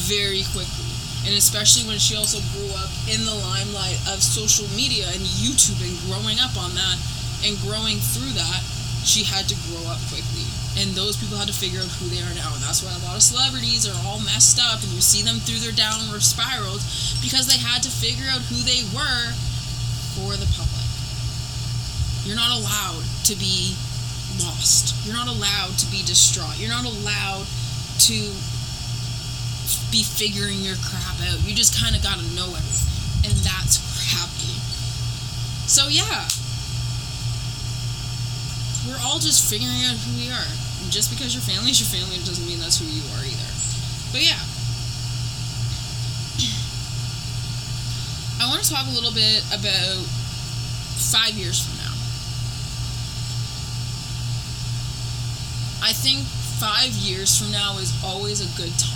very 0.06 0.44
quickly. 0.52 0.83
And 1.24 1.32
especially 1.32 1.88
when 1.88 1.96
she 1.96 2.16
also 2.16 2.38
grew 2.52 2.68
up 2.76 2.92
in 3.08 3.24
the 3.24 3.32
limelight 3.32 3.96
of 4.12 4.20
social 4.20 4.68
media 4.76 5.08
and 5.08 5.24
YouTube 5.40 5.80
and 5.80 5.96
growing 6.04 6.36
up 6.36 6.52
on 6.60 6.76
that 6.76 6.96
and 7.44 7.56
growing 7.64 7.96
through 7.96 8.36
that, 8.36 8.60
she 9.04 9.24
had 9.24 9.48
to 9.48 9.56
grow 9.68 9.84
up 9.88 10.00
quickly. 10.12 10.44
And 10.76 10.92
those 10.92 11.16
people 11.16 11.40
had 11.40 11.48
to 11.48 11.56
figure 11.56 11.80
out 11.80 11.88
who 11.96 12.12
they 12.12 12.20
are 12.20 12.34
now. 12.36 12.52
And 12.52 12.60
that's 12.60 12.84
why 12.84 12.92
a 12.92 13.00
lot 13.08 13.16
of 13.16 13.24
celebrities 13.24 13.88
are 13.88 13.96
all 14.04 14.20
messed 14.20 14.60
up 14.60 14.84
and 14.84 14.90
you 14.92 15.00
see 15.00 15.22
them 15.22 15.40
through 15.40 15.64
their 15.64 15.76
downward 15.76 16.20
spirals 16.20 17.16
because 17.24 17.48
they 17.48 17.56
had 17.56 17.80
to 17.84 17.90
figure 17.92 18.28
out 18.28 18.44
who 18.52 18.60
they 18.66 18.84
were 18.92 19.32
for 20.18 20.36
the 20.36 20.48
public. 20.52 20.84
You're 22.28 22.36
not 22.36 22.52
allowed 22.52 23.04
to 23.28 23.34
be 23.36 23.76
lost. 24.44 24.92
You're 25.04 25.16
not 25.16 25.28
allowed 25.28 25.76
to 25.78 25.86
be 25.88 26.02
distraught. 26.04 26.58
You're 26.58 26.72
not 26.72 26.84
allowed 26.84 27.46
to 28.08 28.16
be 29.90 30.02
figuring 30.02 30.60
your 30.60 30.76
crap 30.82 31.18
out. 31.28 31.40
You 31.46 31.54
just 31.54 31.74
kind 31.78 31.94
of 31.94 32.02
got 32.02 32.18
to 32.18 32.26
know 32.34 32.50
everything. 32.52 33.30
And 33.30 33.34
that's 33.40 33.80
crappy. 33.96 34.58
So, 35.66 35.88
yeah. 35.88 36.28
We're 38.86 39.00
all 39.00 39.18
just 39.18 39.48
figuring 39.48 39.82
out 39.88 39.96
who 40.04 40.12
we 40.20 40.28
are. 40.28 40.50
And 40.82 40.92
just 40.92 41.08
because 41.08 41.32
your 41.32 41.42
family 41.42 41.70
is 41.70 41.80
your 41.80 41.88
family 41.88 42.20
doesn't 42.24 42.46
mean 42.46 42.60
that's 42.60 42.78
who 42.78 42.86
you 42.86 43.02
are 43.16 43.24
either. 43.24 43.50
But 44.12 44.20
yeah. 44.20 44.42
I 48.40 48.50
want 48.50 48.62
to 48.62 48.68
talk 48.68 48.86
a 48.86 48.94
little 48.94 49.12
bit 49.12 49.42
about 49.48 50.04
five 51.00 51.32
years 51.32 51.64
from 51.64 51.78
now. 51.78 51.94
I 55.82 55.92
think 55.92 56.20
five 56.60 56.92
years 56.92 57.38
from 57.38 57.52
now 57.52 57.78
is 57.78 57.92
always 58.04 58.40
a 58.40 58.48
good 58.56 58.70
timeline. 58.70 58.93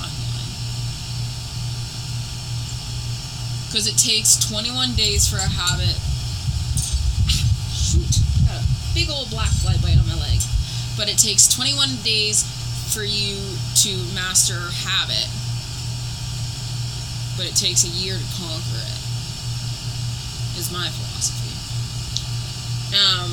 Because 3.69 3.87
it 3.87 4.01
takes 4.01 4.37
21 4.49 4.95
days 4.95 5.29
for 5.29 5.37
a 5.37 5.45
habit. 5.45 5.93
Shoot, 7.69 8.25
got 8.49 8.57
a 8.57 8.67
big 8.95 9.11
old 9.11 9.29
black 9.29 9.53
fly 9.61 9.77
bite 9.85 10.01
on 10.01 10.09
my 10.09 10.17
leg. 10.17 10.41
But 10.97 11.09
it 11.13 11.19
takes 11.19 11.47
21 11.55 12.01
days 12.03 12.43
for 12.93 13.05
you 13.05 13.37
to 13.85 13.93
master 14.17 14.57
a 14.57 14.73
habit. 14.73 15.29
But 17.37 17.47
it 17.47 17.57
takes 17.57 17.85
a 17.85 17.93
year 17.93 18.17
to 18.17 18.25
conquer 18.41 18.81
it, 18.81 18.99
is 20.59 20.73
my 20.73 20.89
philosophy. 20.89 21.53
Um, 22.97 23.31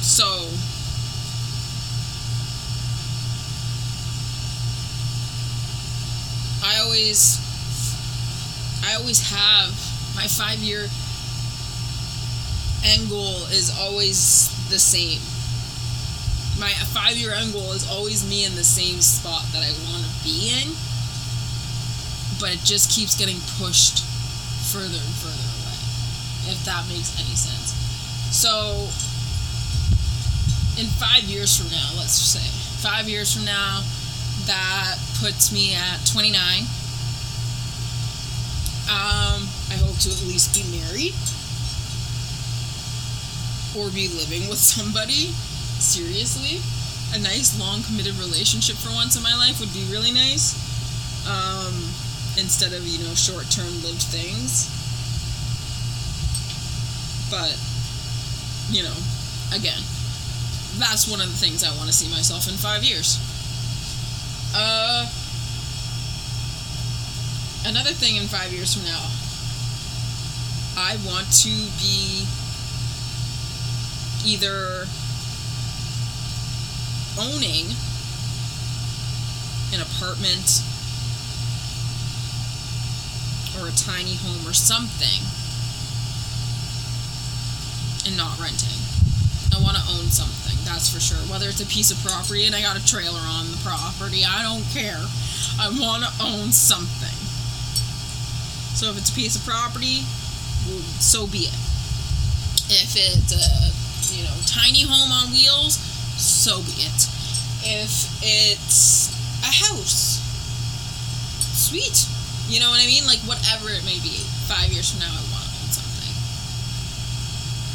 so, 0.00 0.48
I 6.64 6.78
always 6.80 7.49
I 8.84 8.94
always 8.94 9.20
have 9.30 9.70
my 10.16 10.26
5 10.26 10.58
year 10.58 10.88
end 12.84 13.08
goal 13.10 13.44
is 13.52 13.70
always 13.78 14.48
the 14.68 14.78
same. 14.78 15.20
My 16.58 16.72
5 16.72 17.16
year 17.16 17.32
end 17.32 17.52
goal 17.52 17.72
is 17.72 17.88
always 17.88 18.28
me 18.28 18.44
in 18.44 18.54
the 18.54 18.64
same 18.64 19.00
spot 19.00 19.44
that 19.52 19.62
I 19.62 19.70
want 19.88 20.04
to 20.04 20.12
be 20.24 20.52
in. 20.60 20.72
But 22.40 22.54
it 22.54 22.64
just 22.64 22.90
keeps 22.90 23.16
getting 23.16 23.40
pushed 23.60 24.02
further 24.72 24.96
and 24.96 25.14
further 25.20 25.48
away. 25.60 25.76
If 26.52 26.64
that 26.64 26.88
makes 26.88 27.12
any 27.20 27.36
sense. 27.36 27.76
So 28.32 28.88
in 30.80 30.86
5 30.86 31.24
years 31.24 31.56
from 31.56 31.68
now, 31.70 31.92
let's 31.96 32.16
say 32.16 32.48
5 32.80 33.08
years 33.08 33.34
from 33.34 33.44
now, 33.44 33.82
that 34.46 34.96
puts 35.20 35.52
me 35.52 35.74
at 35.74 36.06
29. 36.06 36.64
Um, 38.90 39.46
I 39.70 39.78
hope 39.78 39.94
to 40.02 40.10
at 40.10 40.26
least 40.26 40.50
be 40.50 40.66
married 40.66 41.14
or 43.78 43.86
be 43.94 44.10
living 44.10 44.50
with 44.50 44.58
somebody. 44.58 45.30
Seriously, 45.78 46.58
a 47.14 47.22
nice 47.22 47.54
long 47.54 47.82
committed 47.86 48.18
relationship 48.18 48.76
for 48.76 48.90
once 48.90 49.14
in 49.16 49.22
my 49.22 49.34
life 49.34 49.60
would 49.60 49.72
be 49.72 49.86
really 49.86 50.10
nice. 50.10 50.58
Um, 51.22 51.94
instead 52.38 52.72
of 52.72 52.86
you 52.86 52.98
know 53.06 53.14
short 53.14 53.46
term 53.50 53.70
lived 53.86 54.02
things. 54.10 54.66
But 57.30 57.54
you 58.74 58.82
know, 58.82 58.96
again, 59.54 59.82
that's 60.78 61.06
one 61.06 61.20
of 61.20 61.30
the 61.30 61.38
things 61.38 61.62
I 61.62 61.70
want 61.76 61.86
to 61.86 61.94
see 61.94 62.10
myself 62.10 62.48
in 62.48 62.54
five 62.54 62.82
years. 62.82 63.18
Uh, 64.54 65.06
another 67.70 67.94
thing 67.94 68.16
in 68.16 68.26
five 68.26 68.52
years 68.52 68.74
from 68.74 68.82
now, 68.82 69.06
I 70.76 70.98
want 71.06 71.30
to 71.46 71.54
be 71.78 72.26
either 74.26 74.86
owning 77.14 77.70
an 79.70 79.80
apartment 79.86 80.66
or 83.54 83.70
a 83.70 83.74
tiny 83.78 84.18
home 84.18 84.42
or 84.42 84.52
something 84.52 85.22
and 88.04 88.16
not 88.16 88.34
renting. 88.42 88.82
I 89.54 89.62
want 89.62 89.76
to 89.76 89.82
own 89.94 90.10
something, 90.10 90.58
that's 90.64 90.90
for 90.92 90.98
sure. 90.98 91.22
Whether 91.30 91.46
it's 91.48 91.60
a 91.62 91.66
piece 91.66 91.92
of 91.92 92.02
property 92.02 92.46
and 92.46 92.54
I 92.54 92.62
got 92.62 92.76
a 92.76 92.84
trailer 92.84 93.22
on 93.22 93.50
the 93.52 93.58
property, 93.62 94.24
I 94.26 94.42
don't 94.42 94.66
care. 94.74 95.06
I 95.60 95.68
want 95.68 96.02
to 96.04 96.10
own 96.24 96.52
something. 96.52 96.99
So 98.80 98.88
if 98.88 98.96
it's 98.96 99.12
a 99.12 99.14
piece 99.14 99.36
of 99.36 99.44
property, 99.44 100.08
so 101.04 101.28
be 101.28 101.52
it. 101.52 101.60
If 102.72 102.96
it's 102.96 103.28
a 103.28 103.68
you 104.16 104.24
know 104.24 104.32
tiny 104.48 104.88
home 104.88 105.12
on 105.12 105.28
wheels, 105.36 105.76
so 106.16 106.64
be 106.64 106.88
it. 106.88 107.04
If 107.60 107.92
it's 108.24 109.12
a 109.44 109.52
house, 109.52 110.24
sweet. 111.52 112.08
You 112.48 112.64
know 112.64 112.72
what 112.72 112.80
I 112.80 112.88
mean? 112.88 113.04
Like 113.04 113.20
whatever 113.28 113.68
it 113.68 113.84
may 113.84 114.00
be. 114.00 114.24
Five 114.48 114.72
years 114.72 114.96
from 114.96 115.04
now, 115.04 115.12
I 115.12 115.28
want 115.28 115.44
to 115.44 115.52
own 115.60 115.68
something 115.76 116.16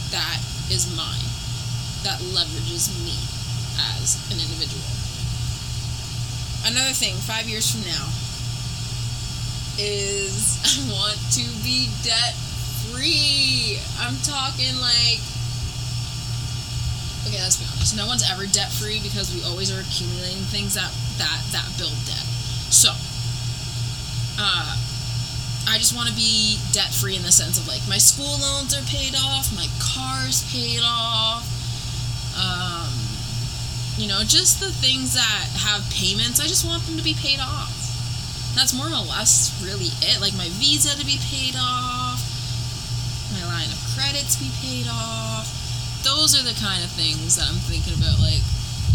that 0.09 0.41
is 0.73 0.89
mine 0.97 1.29
that 2.01 2.17
leverages 2.33 2.89
me 3.05 3.13
as 3.93 4.17
an 4.33 4.41
individual. 4.41 4.89
Another 6.65 6.97
thing, 6.97 7.13
five 7.29 7.45
years 7.45 7.69
from 7.69 7.85
now, 7.85 8.09
is 9.77 10.59
I 10.63 10.91
want 10.93 11.19
to 11.39 11.45
be 11.63 11.89
debt 12.03 12.35
free. 12.91 13.79
I'm 13.99 14.15
talking 14.23 14.75
like. 14.79 15.19
Okay, 17.25 17.41
let's 17.41 17.57
be 17.57 17.65
honest. 17.65 17.97
No 17.97 18.05
one's 18.05 18.23
ever 18.29 18.45
debt 18.45 18.71
free 18.71 19.01
because 19.01 19.33
we 19.33 19.41
always 19.43 19.73
are 19.73 19.81
accumulating 19.81 20.45
things 20.53 20.75
that 20.75 20.93
that 21.17 21.41
that 21.51 21.65
build 21.77 21.97
debt. 22.05 22.25
So, 22.69 22.93
uh, 24.37 24.77
I 25.67 25.77
just 25.77 25.95
want 25.95 26.07
to 26.09 26.15
be 26.15 26.59
debt 26.71 26.93
free 26.93 27.15
in 27.15 27.23
the 27.23 27.31
sense 27.31 27.57
of 27.57 27.67
like 27.67 27.81
my 27.89 27.97
school 27.97 28.37
loans 28.39 28.77
are 28.77 28.85
paid 28.85 29.15
off, 29.17 29.49
my 29.55 29.67
car's 29.81 30.45
paid 30.53 30.81
off, 30.83 31.43
um, 32.37 32.93
you 33.97 34.07
know, 34.07 34.21
just 34.23 34.59
the 34.59 34.69
things 34.69 35.15
that 35.15 35.49
have 35.65 35.81
payments. 35.89 36.39
I 36.39 36.45
just 36.45 36.65
want 36.65 36.85
them 36.85 36.97
to 36.97 37.03
be 37.03 37.15
paid 37.15 37.39
off. 37.39 37.74
That's 38.55 38.71
more 38.71 38.87
or 38.87 39.03
less 39.03 39.51
really 39.59 39.91
it. 39.99 40.23
Like 40.23 40.31
my 40.39 40.47
visa 40.55 40.95
to 40.95 41.05
be 41.05 41.19
paid 41.27 41.59
off, 41.59 42.23
my 43.35 43.43
line 43.51 43.67
of 43.67 43.75
credits 43.93 44.39
to 44.39 44.47
be 44.47 44.51
paid 44.63 44.87
off. 44.89 45.43
Those 46.07 46.39
are 46.39 46.43
the 46.43 46.55
kind 46.57 46.81
of 46.83 46.89
things 46.95 47.35
that 47.35 47.51
I'm 47.51 47.59
thinking 47.67 47.93
about. 47.99 48.17
Like 48.23 48.39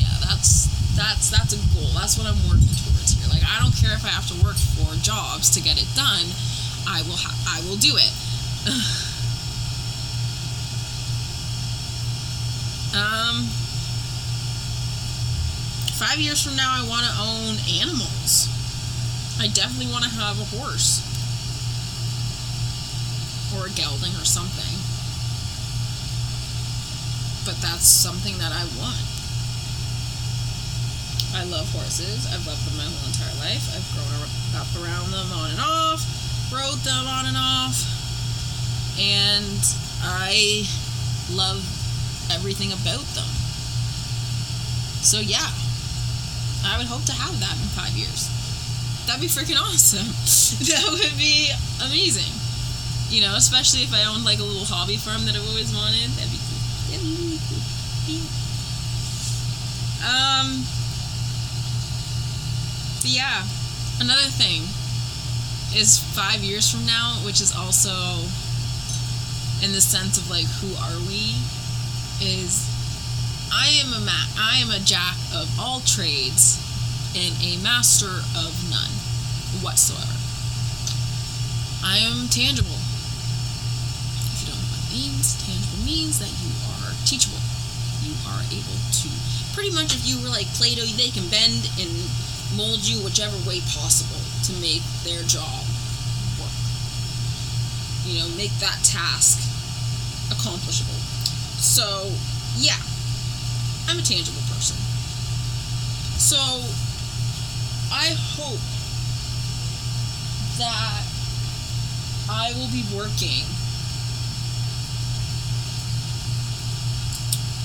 yeah, 0.01 0.17
That's 0.25 0.67
that's 0.97 1.29
that's 1.31 1.53
a 1.53 1.61
goal. 1.77 1.93
That's 1.93 2.17
what 2.17 2.27
I'm 2.27 2.41
working 2.49 2.73
towards 2.73 3.13
here. 3.15 3.29
Like 3.29 3.45
I 3.45 3.61
don't 3.61 3.77
care 3.77 3.93
if 3.95 4.03
I 4.05 4.09
have 4.11 4.27
to 4.33 4.37
work 4.43 4.57
four 4.57 4.97
jobs 5.05 5.51
to 5.55 5.61
get 5.61 5.77
it 5.77 5.87
done. 5.95 6.25
I 6.89 7.05
will 7.05 7.21
ha- 7.21 7.37
I 7.47 7.61
will 7.69 7.77
do 7.77 7.93
it. 7.95 8.13
um 12.97 13.45
five 16.01 16.19
years 16.19 16.43
from 16.43 16.57
now, 16.57 16.73
I 16.73 16.81
want 16.89 17.05
to 17.05 17.13
own 17.21 17.61
animals. 17.79 18.50
I 19.41 19.49
definitely 19.49 19.91
want 19.91 20.05
to 20.05 20.11
have 20.21 20.37
a 20.37 20.45
horse 20.61 21.01
or 23.57 23.67
a 23.67 23.71
gelding 23.73 24.13
or 24.21 24.29
something. 24.29 24.77
But 27.49 27.57
that's 27.65 27.89
something 27.89 28.37
that 28.37 28.53
I 28.53 28.69
want. 28.77 29.01
I 31.33 31.49
love 31.49 31.73
horses. 31.73 32.29
I've 32.29 32.45
loved 32.45 32.69
them 32.69 32.77
my 32.77 32.85
whole 32.85 33.09
entire 33.09 33.33
life. 33.41 33.65
I've 33.73 33.89
grown 33.97 34.13
up 34.61 34.69
around 34.77 35.09
them 35.09 35.33
on 35.33 35.57
and 35.57 35.61
off, 35.65 36.05
rode 36.53 36.85
them 36.85 37.09
on 37.09 37.25
and 37.25 37.37
off, 37.41 37.81
and 39.01 39.65
I 40.05 40.69
love 41.33 41.65
everything 42.31 42.73
about 42.77 43.09
them. 43.17 43.31
So, 45.01 45.21
yeah, 45.21 45.49
I 46.69 46.77
would 46.77 46.93
hope 46.93 47.09
to 47.09 47.17
have 47.17 47.41
that 47.41 47.57
in 47.57 47.69
five 47.73 47.97
years. 47.97 48.40
That'd 49.11 49.23
be 49.23 49.27
freaking 49.27 49.59
awesome. 49.59 50.07
that 50.71 50.87
would 50.89 51.19
be 51.19 51.51
amazing. 51.83 52.31
You 53.11 53.27
know, 53.27 53.35
especially 53.35 53.83
if 53.83 53.93
I 53.93 54.05
owned 54.07 54.25
like 54.25 54.39
a 54.39 54.45
little 54.45 54.65
hobby 54.65 54.97
farm 54.99 55.27
that 55.27 55.35
I've 55.35 55.49
always 55.51 55.75
wanted. 55.75 56.15
That'd 56.15 56.31
be 56.31 56.39
cool. 56.39 56.63
Yeah. 58.07 58.23
Um. 60.07 60.63
Yeah, 63.03 63.43
another 63.99 64.31
thing 64.31 64.63
is 65.75 65.99
five 66.15 66.47
years 66.47 66.71
from 66.71 66.87
now, 66.87 67.19
which 67.27 67.41
is 67.41 67.51
also 67.51 67.91
in 69.59 69.75
the 69.75 69.83
sense 69.83 70.23
of 70.23 70.31
like 70.31 70.47
who 70.63 70.71
are 70.79 71.03
we, 71.11 71.35
is 72.23 72.63
I 73.51 73.75
am 73.83 73.91
a 73.91 74.07
ma- 74.07 74.31
I 74.39 74.63
am 74.63 74.71
a 74.71 74.79
jack 74.79 75.19
of 75.35 75.51
all 75.59 75.81
trades 75.81 76.63
and 77.19 77.35
a 77.43 77.59
master 77.59 78.23
of 78.39 78.55
none 78.71 79.00
whatsoever. 79.63 80.17
I 81.85 81.99
am 82.05 82.29
tangible. 82.29 82.77
If 84.33 84.45
you 84.45 84.47
don't 84.53 84.61
know 84.61 84.69
what 84.69 84.81
it 84.85 84.93
means, 84.93 85.37
tangible 85.41 85.81
means 85.85 86.19
that 86.21 86.33
you 86.41 86.53
are 86.77 86.93
teachable. 87.05 87.41
You 88.05 88.17
are 88.29 88.45
able 88.49 88.77
to 88.77 89.09
pretty 89.53 89.71
much 89.71 89.95
if 89.95 90.07
you 90.09 90.21
were 90.23 90.29
like 90.29 90.47
Play-Doh, 90.57 90.89
they 90.97 91.11
can 91.11 91.29
bend 91.29 91.69
and 91.77 91.93
mold 92.57 92.81
you 92.81 93.03
whichever 93.05 93.37
way 93.49 93.61
possible 93.73 94.21
to 94.45 94.53
make 94.61 94.83
their 95.05 95.23
job 95.25 95.65
work. 96.41 96.55
You 98.05 98.21
know, 98.21 98.29
make 98.37 98.53
that 98.61 98.81
task 98.85 99.41
accomplishable. 100.33 101.01
So, 101.61 102.09
yeah, 102.57 102.81
I'm 103.89 103.99
a 103.99 104.03
tangible 104.03 104.43
person. 104.49 104.77
So 106.21 106.39
I 107.93 108.15
hope 108.37 108.61
that 110.61 111.03
I 112.29 112.53
will 112.53 112.69
be 112.69 112.85
working 112.93 113.49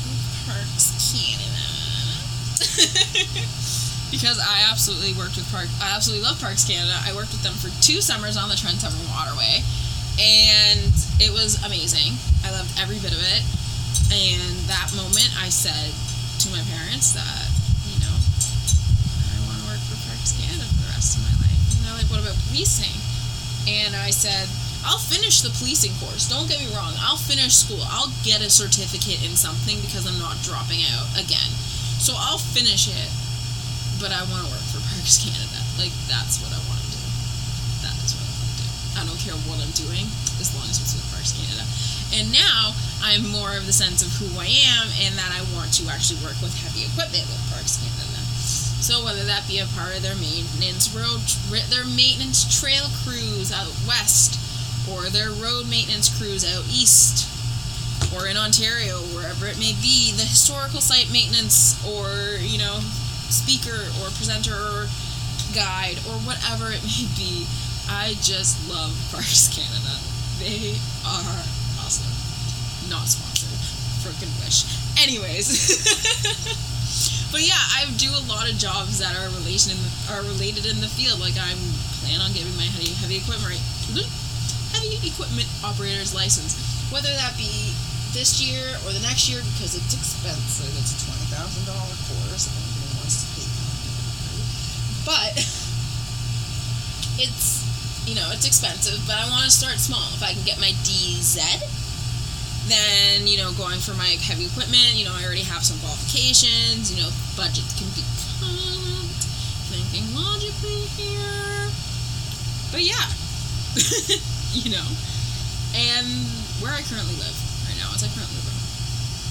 with 0.08 0.24
Parks 0.48 0.96
Canada. 1.12 1.52
because 4.12 4.40
I 4.40 4.64
absolutely 4.72 5.12
worked 5.14 5.36
with 5.36 5.52
Park 5.52 5.68
I 5.84 5.92
absolutely 5.94 6.24
love 6.24 6.40
Parks 6.40 6.64
Canada. 6.64 6.96
I 7.04 7.12
worked 7.14 7.36
with 7.36 7.44
them 7.44 7.54
for 7.60 7.68
two 7.84 8.00
summers 8.00 8.38
on 8.38 8.48
the 8.48 8.56
Trent 8.56 8.80
Severn 8.80 9.04
Waterway 9.12 9.60
and 10.16 10.96
it 11.20 11.32
was 11.36 11.60
amazing. 11.68 12.16
I 12.48 12.52
loved 12.56 12.72
every 12.80 13.00
bit 13.04 13.12
of 13.12 13.20
it. 13.20 13.44
And 14.08 14.56
that 14.72 14.96
moment 14.96 15.28
I 15.36 15.52
said 15.52 15.92
to 15.92 16.48
my 16.56 16.64
parents 16.72 17.12
that, 17.12 17.48
you 17.92 18.00
know, 18.00 18.16
I 18.16 19.36
want 19.44 19.60
to 19.60 19.66
work 19.68 19.82
for 19.92 20.00
Parks 20.08 20.32
Canada 20.40 20.64
for 20.64 20.88
the 20.88 20.92
rest 20.96 21.20
of 21.20 21.28
my 21.28 21.36
life. 21.44 21.60
And 21.76 21.80
they're 21.84 21.98
like, 22.00 22.05
what 22.16 22.32
about 22.32 22.40
policing? 22.48 22.96
And 23.68 23.92
I 23.92 24.08
said, 24.08 24.48
I'll 24.88 25.02
finish 25.02 25.44
the 25.44 25.52
policing 25.52 25.92
course. 26.00 26.32
Don't 26.32 26.48
get 26.48 26.64
me 26.64 26.72
wrong. 26.72 26.96
I'll 27.04 27.20
finish 27.20 27.60
school. 27.60 27.84
I'll 27.92 28.14
get 28.24 28.40
a 28.40 28.48
certificate 28.48 29.20
in 29.20 29.36
something 29.36 29.82
because 29.84 30.08
I'm 30.08 30.16
not 30.16 30.40
dropping 30.40 30.88
out 30.96 31.12
again. 31.20 31.52
So 32.00 32.16
I'll 32.16 32.40
finish 32.40 32.88
it, 32.88 33.10
but 34.00 34.16
I 34.16 34.24
want 34.32 34.48
to 34.48 34.50
work 34.54 34.64
for 34.72 34.80
Parks 34.96 35.20
Canada. 35.20 35.60
Like, 35.76 35.92
that's 36.08 36.40
what 36.40 36.56
I 36.56 36.62
want 36.72 36.80
to 36.80 36.90
do. 36.96 37.04
That 37.84 37.98
is 38.00 38.16
what 38.16 38.24
I 38.24 38.32
want 38.32 38.48
to 38.48 38.58
do. 38.64 38.68
I 38.96 39.02
don't 39.04 39.20
care 39.20 39.36
what 39.50 39.60
I'm 39.60 39.76
doing 39.76 40.08
as 40.40 40.56
long 40.56 40.68
as 40.72 40.80
it's 40.80 40.96
with 40.96 41.04
Parks 41.12 41.36
Canada. 41.36 41.68
And 42.16 42.32
now 42.32 42.72
I'm 43.04 43.28
more 43.28 43.58
of 43.58 43.68
the 43.68 43.76
sense 43.76 44.06
of 44.06 44.14
who 44.22 44.30
I 44.40 44.48
am 44.48 44.88
and 45.04 45.18
that 45.20 45.36
I 45.36 45.44
want 45.52 45.76
to 45.82 45.90
actually 45.92 46.24
work 46.24 46.38
with 46.40 46.56
heavy 46.64 46.88
equipment 46.88 47.28
with 47.28 47.42
Parks 47.52 47.82
Canada. 47.82 47.95
So 48.82 49.04
whether 49.04 49.24
that 49.24 49.48
be 49.48 49.60
a 49.60 49.66
part 49.66 49.96
of 49.96 50.04
their 50.04 50.16
maintenance 50.16 50.94
road, 50.94 51.22
their 51.70 51.86
maintenance 51.86 52.46
trail 52.60 52.86
crews 53.04 53.52
out 53.52 53.72
west, 53.88 54.40
or 54.90 55.10
their 55.10 55.32
road 55.32 55.68
maintenance 55.68 56.10
crews 56.10 56.46
out 56.46 56.66
east, 56.70 57.26
or 58.14 58.28
in 58.28 58.38
Ontario, 58.38 59.00
wherever 59.16 59.48
it 59.48 59.58
may 59.58 59.74
be, 59.82 60.12
the 60.12 60.28
historical 60.28 60.82
site 60.82 61.12
maintenance, 61.12 61.80
or 61.88 62.38
you 62.42 62.58
know, 62.58 62.80
speaker 63.34 63.90
or 64.02 64.14
presenter 64.14 64.54
or 64.54 64.88
guide 65.56 65.98
or 66.06 66.20
whatever 66.28 66.72
it 66.72 66.84
may 66.84 67.08
be. 67.18 67.48
I 67.90 68.16
just 68.22 68.58
love 68.70 68.94
Parks 69.12 69.50
Canada. 69.50 69.98
They 70.38 70.76
are 71.06 71.42
awesome 71.82 72.16
not 72.90 73.08
sponsored. 73.08 73.50
Freaking 74.04 74.32
wish. 74.44 74.66
Anyways. 75.02 76.72
but 77.36 77.44
yeah, 77.44 77.60
I 77.76 77.84
do 78.00 78.08
a 78.16 78.24
lot 78.32 78.48
of 78.48 78.56
jobs 78.56 79.04
that 79.04 79.12
are 79.12 79.28
relation 79.36 79.76
in 79.76 79.82
are 80.08 80.24
related 80.24 80.64
in 80.64 80.80
the 80.80 80.88
field. 80.88 81.20
Like 81.20 81.36
I'm 81.36 81.60
plan 82.00 82.24
on 82.24 82.32
getting 82.32 82.56
my 82.56 82.64
heavy 82.64 82.96
heavy 82.96 83.20
equipment 83.20 83.60
heavy 84.72 84.96
equipment 85.04 85.44
operator's 85.60 86.16
license, 86.16 86.56
whether 86.96 87.12
that 87.12 87.36
be 87.36 87.76
this 88.16 88.40
year 88.40 88.64
or 88.88 88.96
the 88.96 89.04
next 89.04 89.28
year 89.28 89.44
because 89.52 89.76
it's 89.76 89.92
expensive. 89.92 90.72
It's 90.80 90.96
a 90.96 91.00
twenty 91.04 91.28
thousand 91.28 91.68
dollar 91.68 92.00
course. 92.08 92.48
If 92.48 92.56
anybody 92.56 93.04
wants 93.04 93.20
to 93.20 93.28
pay 93.36 93.44
but 95.04 95.36
it's 97.20 97.68
you 98.08 98.16
know 98.16 98.32
it's 98.32 98.48
expensive. 98.48 99.04
But 99.04 99.20
I 99.20 99.28
want 99.28 99.44
to 99.44 99.52
start 99.52 99.76
small. 99.84 100.08
If 100.16 100.24
I 100.24 100.32
can 100.32 100.48
get 100.48 100.56
my 100.56 100.72
DZ 100.88 101.36
then 102.68 103.28
you 103.28 103.38
know 103.38 103.54
going 103.54 103.80
for 103.80 103.94
my 103.94 104.18
heavy 104.26 104.46
equipment 104.46 104.96
you 104.96 105.06
know 105.06 105.14
i 105.14 105.24
already 105.24 105.46
have 105.46 105.64
some 105.64 105.78
qualifications 105.80 106.90
you 106.90 106.98
know 107.02 107.10
budget 107.38 107.66
can 107.78 107.88
be 107.94 108.02
cut 108.42 108.76
thinking 109.76 110.08
logically 110.16 110.88
here. 110.96 111.68
But 112.72 112.82
yeah. 112.82 113.06
You 114.56 114.72
know. 114.72 114.88
And 115.76 116.08
where 116.64 116.72
i 116.72 116.80
currently 116.88 117.20
live 117.20 117.36
right 117.68 117.76
now 117.76 117.92
is 117.92 118.00
i 118.00 118.08
currently 118.08 118.40
live 118.40 118.56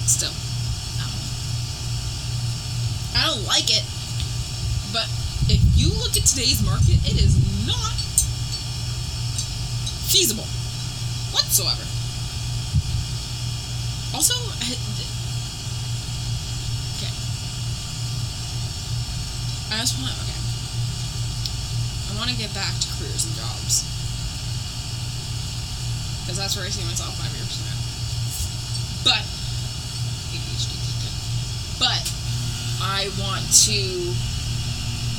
still. 0.05 0.29
I 1.01 1.09
don't 1.09 1.17
know 1.17 1.33
i 3.17 3.25
don't 3.25 3.41
like 3.49 3.73
it. 3.73 3.81
But 4.93 5.09
if 5.49 5.57
you 5.73 5.89
look 5.97 6.13
at 6.13 6.29
today's 6.29 6.61
market 6.61 7.01
it 7.09 7.17
is 7.17 7.33
not 7.65 7.97
feasible 10.05 10.45
whatsoever 11.33 11.81
also, 14.15 14.31
okay. 14.55 14.79
I 19.75 19.83
just 19.83 19.99
want 19.99 20.15
okay. 20.23 20.39
I 22.07 22.11
want 22.15 22.31
to 22.31 22.37
get 22.39 22.55
back 22.55 22.71
to 22.79 22.87
careers 22.95 23.27
and 23.27 23.35
jobs 23.35 23.83
because 26.23 26.39
that's 26.39 26.55
where 26.55 26.63
I 26.63 26.71
see 26.71 26.87
myself 26.87 27.11
five 27.19 27.27
years 27.35 27.59
from 27.59 27.67
now. 27.67 27.75
But 29.03 29.23
But 31.75 32.07
I 32.79 33.11
want 33.19 33.43
to 33.67 34.15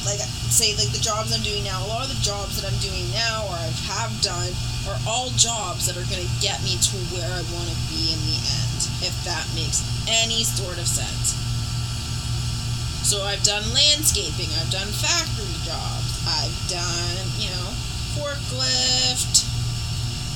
like 0.08 0.24
say 0.48 0.72
like 0.80 0.88
the 0.96 1.04
jobs 1.04 1.36
I'm 1.36 1.44
doing 1.44 1.68
now. 1.68 1.84
A 1.84 1.88
lot 1.92 2.00
of 2.00 2.08
the 2.08 2.22
jobs 2.24 2.56
that 2.56 2.64
I'm 2.64 2.80
doing 2.80 3.12
now 3.12 3.44
or 3.52 3.60
I 3.60 3.68
have 3.92 4.14
done 4.24 4.56
are 4.88 4.96
all 5.04 5.28
jobs 5.36 5.84
that 5.84 6.00
are 6.00 6.06
going 6.08 6.22
to 6.22 6.32
get 6.40 6.62
me 6.62 6.78
to 6.80 6.96
where 7.12 7.28
I 7.28 7.42
want 7.52 7.68
to 7.68 7.76
be 7.92 8.14
in 8.14 8.20
the 8.24 8.38
end 8.40 8.75
if 9.06 9.14
that 9.24 9.46
makes 9.54 9.86
any 10.10 10.42
sort 10.42 10.78
of 10.78 10.86
sense. 10.86 11.38
So 13.06 13.22
I've 13.22 13.42
done 13.46 13.62
landscaping, 13.72 14.50
I've 14.58 14.70
done 14.74 14.90
factory 14.90 15.54
jobs, 15.62 16.10
I've 16.26 16.58
done, 16.66 17.22
you 17.38 17.54
know, 17.54 17.70
forklift, 18.18 19.46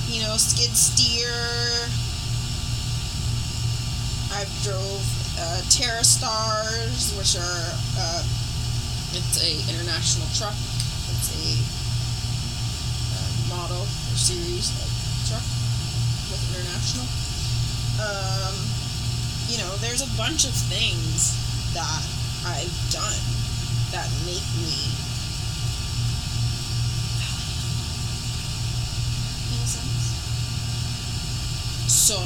you 0.07 0.23
know, 0.23 0.39
skid 0.39 0.71
steer. 0.71 1.35
I've 4.31 4.51
drove 4.63 5.03
uh, 5.41 5.63
Terra 5.69 6.05
Stars, 6.05 7.11
which 7.19 7.35
are 7.35 7.67
uh, 7.99 8.23
it's 9.19 9.43
a 9.43 9.51
international 9.75 10.31
truck. 10.39 10.55
It's 11.11 11.35
a 11.35 11.59
uh, 13.19 13.31
model 13.51 13.83
or 13.83 14.15
series 14.15 14.71
of 14.79 14.87
truck 15.27 15.43
with 16.31 16.39
international. 16.55 17.30
Um, 18.01 18.55
you 19.49 19.59
know, 19.59 19.71
there's 19.85 20.01
a 20.01 20.11
bunch 20.17 20.45
of 20.49 20.55
things 20.73 21.37
that 21.75 22.01
I've 22.47 22.73
done 22.91 23.21
that 23.93 24.09
make 24.25 24.47
me 24.57 24.73
in 29.53 29.61
a 29.61 29.69
sense. 29.69 30.17
So, 31.91 32.17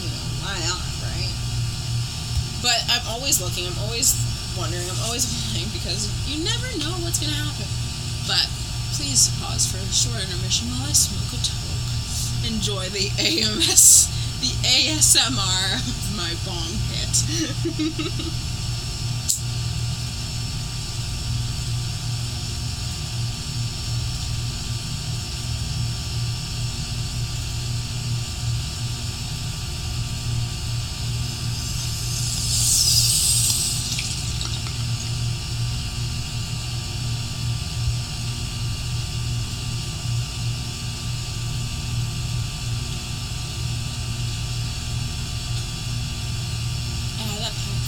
you 0.00 0.08
know, 0.08 0.24
why 0.40 0.56
not, 0.64 0.80
right? 1.04 1.32
But 2.62 2.78
I'm 2.88 3.06
always 3.12 3.42
looking, 3.42 3.66
I'm 3.66 3.78
always 3.84 4.14
wondering, 4.56 4.88
I'm 4.88 5.02
always 5.04 5.26
wondering 5.34 5.68
because 5.76 6.08
you 6.24 6.42
never 6.42 6.66
know 6.78 6.94
what's 7.04 7.18
gonna 7.20 7.36
happen. 7.36 7.68
But 8.26 8.48
please 8.96 9.28
pause 9.42 9.66
for 9.66 9.78
a 9.78 9.92
short 9.92 10.22
intermission 10.24 10.68
while 10.70 10.88
I 10.88 10.92
smoke 10.92 11.34
a 11.34 11.42
toke. 11.44 11.65
Enjoy 12.46 12.88
the 12.90 13.10
AMS, 13.18 14.06
the 14.40 14.54
ASMR 14.68 15.74
of 15.74 16.16
my 16.16 16.32
bong 16.44 16.78
hit. 16.92 18.42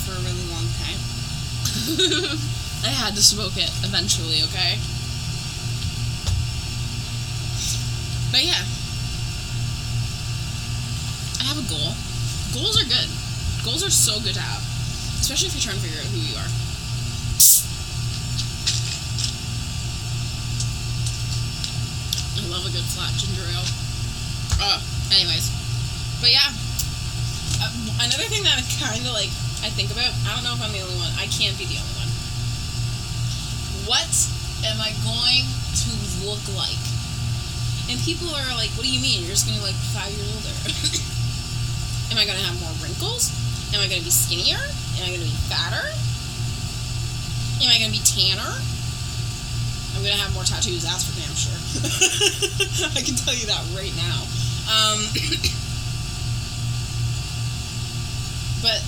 for 0.08 0.16
a 0.16 0.24
really 0.24 0.46
long 0.48 0.64
time. 0.80 0.96
I 2.88 2.88
had 2.88 3.12
to 3.12 3.20
smoke 3.20 3.60
it 3.60 3.68
eventually, 3.84 4.40
okay? 4.48 4.80
But 8.32 8.40
yeah. 8.40 8.64
I 11.40 11.44
have 11.44 11.60
a 11.60 11.66
goal. 11.68 11.92
Goals 12.56 12.80
are 12.80 12.88
good. 12.88 13.08
Goals 13.64 13.84
are 13.84 13.92
so 13.92 14.16
good 14.24 14.32
to 14.32 14.40
have. 14.40 14.64
Especially 15.20 15.52
if 15.52 15.54
you're 15.60 15.68
trying 15.68 15.76
to 15.76 15.84
figure 15.84 16.00
out 16.00 16.08
who 16.08 16.24
you 16.24 16.32
are. 16.40 16.48
I 22.32 22.40
love 22.48 22.64
a 22.64 22.72
good 22.72 22.86
flat 22.96 23.12
ginger 23.20 23.44
ale. 23.44 23.68
Uh, 24.56 24.80
anyways. 25.12 25.52
But 26.24 26.32
yeah, 26.32 26.48
uh, 27.60 28.08
another 28.08 28.24
thing 28.32 28.42
that 28.48 28.56
I 28.56 28.64
kind 28.80 29.04
of 29.04 29.12
like 29.12 29.30
I 29.62 29.70
think 29.70 29.90
about, 29.90 30.10
I 30.26 30.34
don't 30.34 30.44
know 30.44 30.54
if 30.54 30.62
I'm 30.62 30.72
the 30.72 30.80
only 30.80 30.96
one. 30.96 31.10
I 31.18 31.26
can't 31.26 31.58
be 31.58 31.66
the 31.66 31.78
only 31.82 31.94
one. 31.98 32.08
What 33.90 34.10
am 34.64 34.78
I 34.78 34.94
going 35.02 35.44
to 35.46 35.90
look 36.22 36.42
like? 36.54 36.78
And 37.88 37.96
people 38.04 38.28
are 38.28 38.52
like, 38.52 38.68
"What 38.76 38.84
do 38.84 38.92
you 38.92 39.00
mean? 39.00 39.24
You're 39.24 39.32
just 39.32 39.48
gonna 39.48 39.56
be 39.58 39.64
like 39.64 39.74
five 39.96 40.12
years 40.12 40.28
older? 40.28 40.52
am 42.12 42.20
I 42.20 42.28
gonna 42.28 42.44
have 42.44 42.60
more 42.60 42.68
wrinkles? 42.84 43.32
Am 43.72 43.80
I 43.80 43.88
gonna 43.88 44.04
be 44.04 44.12
skinnier? 44.12 44.60
Am 44.60 45.02
I 45.08 45.16
gonna 45.16 45.24
be 45.24 45.32
fatter? 45.48 45.88
Am 47.64 47.68
I 47.72 47.80
gonna 47.80 47.96
be 47.96 48.04
tanner? 48.04 48.60
I'm 49.96 50.04
gonna 50.04 50.20
have 50.20 50.36
more 50.36 50.44
tattoos. 50.44 50.84
That's 50.84 51.08
for 51.08 51.16
damn 51.16 51.32
sure. 51.32 51.56
I 52.94 53.00
can 53.00 53.16
tell 53.16 53.32
you 53.34 53.48
that 53.48 53.64
right 53.72 53.96
now. 53.96 54.20
Um, 54.68 55.00
but 58.62 58.84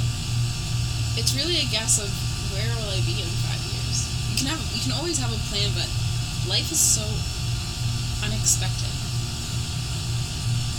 it's 1.20 1.36
really 1.36 1.60
a 1.60 1.68
guess 1.68 2.00
of 2.00 2.08
where 2.56 2.72
will 2.80 2.88
I 2.88 3.04
be 3.04 3.20
in 3.20 3.28
five 3.44 3.60
years. 3.68 4.08
You 4.32 4.40
can 4.40 4.48
have, 4.56 4.62
you 4.72 4.80
can 4.80 4.96
always 4.96 5.20
have 5.20 5.28
a 5.28 5.40
plan, 5.52 5.68
but 5.76 5.84
life 6.48 6.72
is 6.72 6.80
so 6.80 7.04
unexpected. 8.24 8.88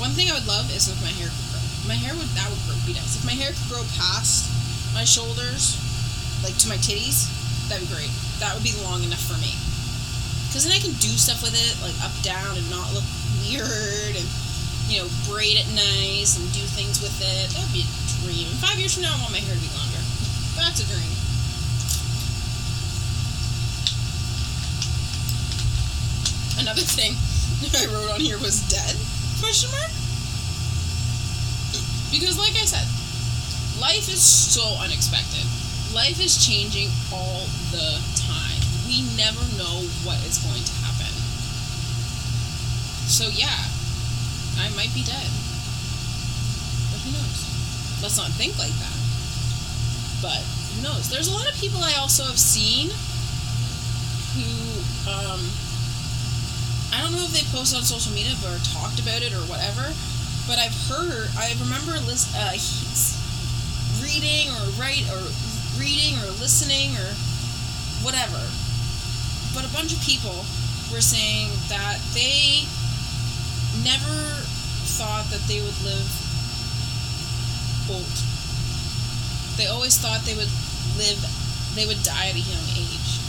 One 0.01 0.17
thing 0.17 0.33
I 0.33 0.35
would 0.35 0.49
love 0.49 0.65
is 0.73 0.89
if 0.89 0.97
my 1.05 1.13
hair 1.13 1.29
could 1.29 1.47
grow. 1.53 1.61
My 1.85 1.93
hair 1.93 2.17
would 2.17 2.25
that 2.33 2.49
would 2.49 2.57
grow, 2.65 2.73
be 2.89 2.97
nice. 2.97 3.21
If 3.21 3.23
my 3.23 3.37
hair 3.37 3.53
could 3.53 3.69
grow 3.69 3.85
past 4.01 4.49
my 4.97 5.05
shoulders, 5.05 5.77
like 6.41 6.57
to 6.65 6.67
my 6.73 6.81
titties, 6.81 7.29
that'd 7.69 7.85
be 7.85 7.93
great. 7.93 8.09
That 8.41 8.57
would 8.57 8.65
be 8.65 8.73
long 8.81 9.05
enough 9.05 9.21
for 9.21 9.37
me. 9.37 9.53
Cause 10.49 10.65
then 10.65 10.73
I 10.73 10.81
can 10.81 10.97
do 10.97 11.13
stuff 11.21 11.45
with 11.45 11.53
it, 11.53 11.73
like 11.85 11.95
up 12.01 12.17
down, 12.25 12.57
and 12.57 12.65
not 12.73 12.89
look 12.97 13.05
weird, 13.45 14.17
and 14.17 14.27
you 14.89 15.05
know, 15.05 15.07
braid 15.29 15.61
it 15.61 15.69
nice 15.77 16.35
and 16.35 16.43
do 16.49 16.65
things 16.73 16.97
with 16.97 17.13
it. 17.21 17.53
That'd 17.53 17.69
be 17.71 17.85
a 17.85 17.89
dream. 18.25 18.49
Five 18.57 18.81
years 18.81 18.97
from 18.97 19.05
now, 19.05 19.13
I 19.13 19.21
want 19.21 19.37
my 19.37 19.39
hair 19.39 19.53
to 19.53 19.61
be 19.61 19.69
longer. 19.77 19.90
That's 20.61 20.77
a 20.77 20.85
dream. 20.85 21.09
Another 26.61 26.85
thing 26.85 27.17
I 27.81 27.89
wrote 27.89 28.13
on 28.13 28.21
here 28.21 28.37
was 28.37 28.61
dead? 28.69 28.93
Question 29.41 29.73
mark? 29.73 29.89
Because, 32.13 32.37
like 32.37 32.53
I 32.61 32.69
said, 32.69 32.85
life 33.81 34.05
is 34.05 34.21
so 34.21 34.61
unexpected. 34.85 35.49
Life 35.97 36.21
is 36.21 36.37
changing 36.37 36.93
all 37.11 37.49
the 37.73 37.97
time. 38.21 38.61
We 38.85 39.01
never 39.17 39.41
know 39.57 39.81
what 40.05 40.21
is 40.29 40.37
going 40.45 40.61
to 40.61 40.75
happen. 40.85 41.09
So, 43.09 43.33
yeah, 43.33 43.65
I 44.61 44.69
might 44.77 44.93
be 44.93 45.01
dead. 45.01 45.29
But 46.93 47.01
who 47.01 47.17
knows? 47.17 47.49
Let's 48.05 48.17
not 48.21 48.29
think 48.37 48.59
like 48.61 48.77
that. 48.77 48.90
But 50.21 50.37
who 50.37 50.83
knows? 50.83 51.09
There's 51.09 51.27
a 51.27 51.33
lot 51.33 51.49
of 51.49 51.57
people 51.57 51.81
I 51.81 51.97
also 51.97 52.23
have 52.23 52.37
seen 52.37 52.93
who, 54.37 54.47
um, 55.09 55.41
I 56.93 57.01
don't 57.01 57.11
know 57.11 57.25
if 57.25 57.33
they 57.33 57.43
posted 57.49 57.79
on 57.79 57.83
social 57.83 58.13
media 58.13 58.37
or 58.45 58.61
talked 58.71 59.01
about 59.01 59.25
it 59.25 59.33
or 59.33 59.43
whatever, 59.49 59.91
but 60.47 60.61
I've 60.61 60.77
heard, 60.87 61.27
I 61.35 61.51
remember 61.59 61.97
list, 62.05 62.31
uh, 62.37 62.53
reading 63.99 64.53
or 64.61 64.69
write 64.77 65.09
or 65.09 65.25
reading 65.81 66.21
or 66.21 66.29
listening 66.37 66.95
or 67.01 67.11
whatever. 68.05 68.39
But 69.53 69.65
a 69.65 69.73
bunch 69.73 69.91
of 69.91 69.99
people 70.05 70.45
were 70.91 71.01
saying 71.01 71.49
that 71.67 71.99
they 72.13 72.69
never 73.83 74.45
thought 74.97 75.25
that 75.31 75.41
they 75.47 75.61
would 75.61 75.81
live 75.83 76.09
old. 77.89 78.30
They 79.57 79.67
always 79.67 79.97
thought 79.97 80.21
they 80.23 80.35
would 80.35 80.51
live, 80.97 81.19
they 81.75 81.85
would 81.85 82.01
die 82.03 82.29
at 82.29 82.35
a 82.35 82.43
young 82.43 82.67
age. 82.75 83.19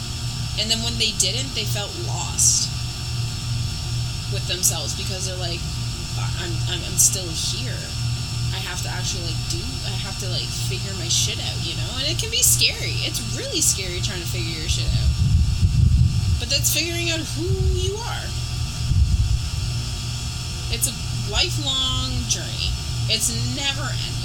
And 0.59 0.69
then 0.69 0.83
when 0.85 0.97
they 1.01 1.11
didn't, 1.17 1.53
they 1.57 1.65
felt 1.65 1.91
lost 2.05 2.69
with 4.31 4.45
themselves 4.47 4.93
because 4.97 5.25
they're 5.25 5.41
like, 5.41 5.61
I'm, 6.41 6.53
I'm, 6.69 6.97
still 7.01 7.25
here. 7.25 7.77
I 8.53 8.61
have 8.69 8.81
to 8.85 8.89
actually 8.89 9.33
like 9.33 9.41
do, 9.49 9.61
I 9.89 9.97
have 10.05 10.17
to 10.21 10.29
like 10.29 10.45
figure 10.69 10.93
my 11.01 11.09
shit 11.09 11.41
out, 11.41 11.57
you 11.65 11.73
know? 11.73 11.89
And 11.97 12.05
it 12.05 12.21
can 12.21 12.29
be 12.29 12.45
scary. 12.45 13.01
It's 13.01 13.21
really 13.33 13.61
scary 13.61 13.97
trying 14.01 14.21
to 14.21 14.29
figure 14.29 14.61
your 14.61 14.69
shit 14.69 14.89
out. 14.93 15.11
But 16.37 16.53
that's 16.53 16.69
figuring 16.69 17.09
out 17.09 17.21
who 17.33 17.49
you 17.73 17.97
are. 17.97 18.25
It's 20.69 20.89
a 20.89 20.95
lifelong 21.33 22.13
journey. 22.29 22.69
It's 23.09 23.33
never 23.57 23.89
ending. 23.89 24.22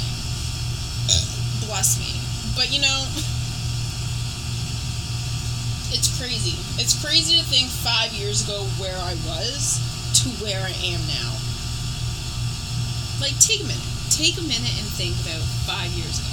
Bless 1.69 2.01
me. 2.01 2.17
But 2.57 2.73
you 2.73 2.81
know, 2.81 3.05
it's 5.93 6.09
crazy. 6.17 6.57
It's 6.81 6.97
crazy 6.97 7.37
to 7.37 7.45
think 7.45 7.69
five 7.69 8.17
years 8.17 8.41
ago 8.41 8.65
where 8.81 8.97
I 8.97 9.13
was 9.29 9.85
to 10.25 10.29
where 10.41 10.65
I 10.65 10.73
am 10.73 11.05
now. 11.13 11.37
Like, 13.21 13.37
take 13.37 13.61
a 13.61 13.69
minute. 13.69 13.93
Take 14.09 14.41
a 14.41 14.47
minute 14.49 14.73
and 14.81 14.89
think 14.97 15.13
about 15.21 15.45
five 15.69 15.93
years 15.93 16.17
ago. 16.17 16.33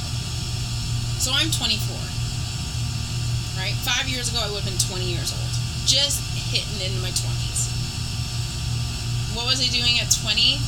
So 1.20 1.36
I'm 1.36 1.52
24. 1.52 1.84
Right? 3.60 3.76
Five 3.84 4.08
years 4.08 4.32
ago, 4.32 4.40
I 4.40 4.48
would 4.48 4.64
have 4.64 4.72
been 4.72 4.80
20 4.80 5.04
years 5.04 5.36
old. 5.36 5.52
Just 5.84 6.24
hitting 6.48 6.80
into 6.80 7.04
my 7.04 7.12
20s. 7.12 7.76
What 9.36 9.52
was 9.52 9.60
I 9.60 9.68
doing 9.68 10.00
at 10.00 10.08
20? 10.12 10.64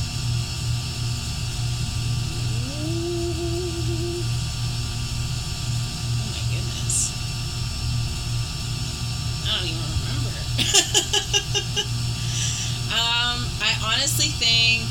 um, 12.92 13.46
I 13.62 13.72
honestly 13.84 14.28
think 14.28 14.88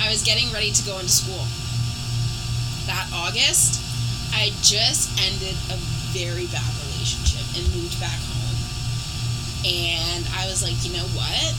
I 0.00 0.10
was 0.10 0.22
getting 0.22 0.52
ready 0.52 0.70
to 0.72 0.82
go 0.84 0.98
into 0.98 1.10
school. 1.12 1.46
that 2.86 3.06
August, 3.14 3.80
I 4.34 4.50
just 4.62 5.10
ended 5.22 5.54
a 5.70 5.78
very 6.12 6.46
bad 6.50 6.66
relationship 6.82 7.46
and 7.56 7.64
moved 7.74 7.98
back 8.00 8.18
home. 8.18 8.58
And 9.64 10.26
I 10.34 10.46
was 10.50 10.62
like, 10.62 10.74
you 10.84 10.92
know 10.92 11.06
what? 11.14 11.54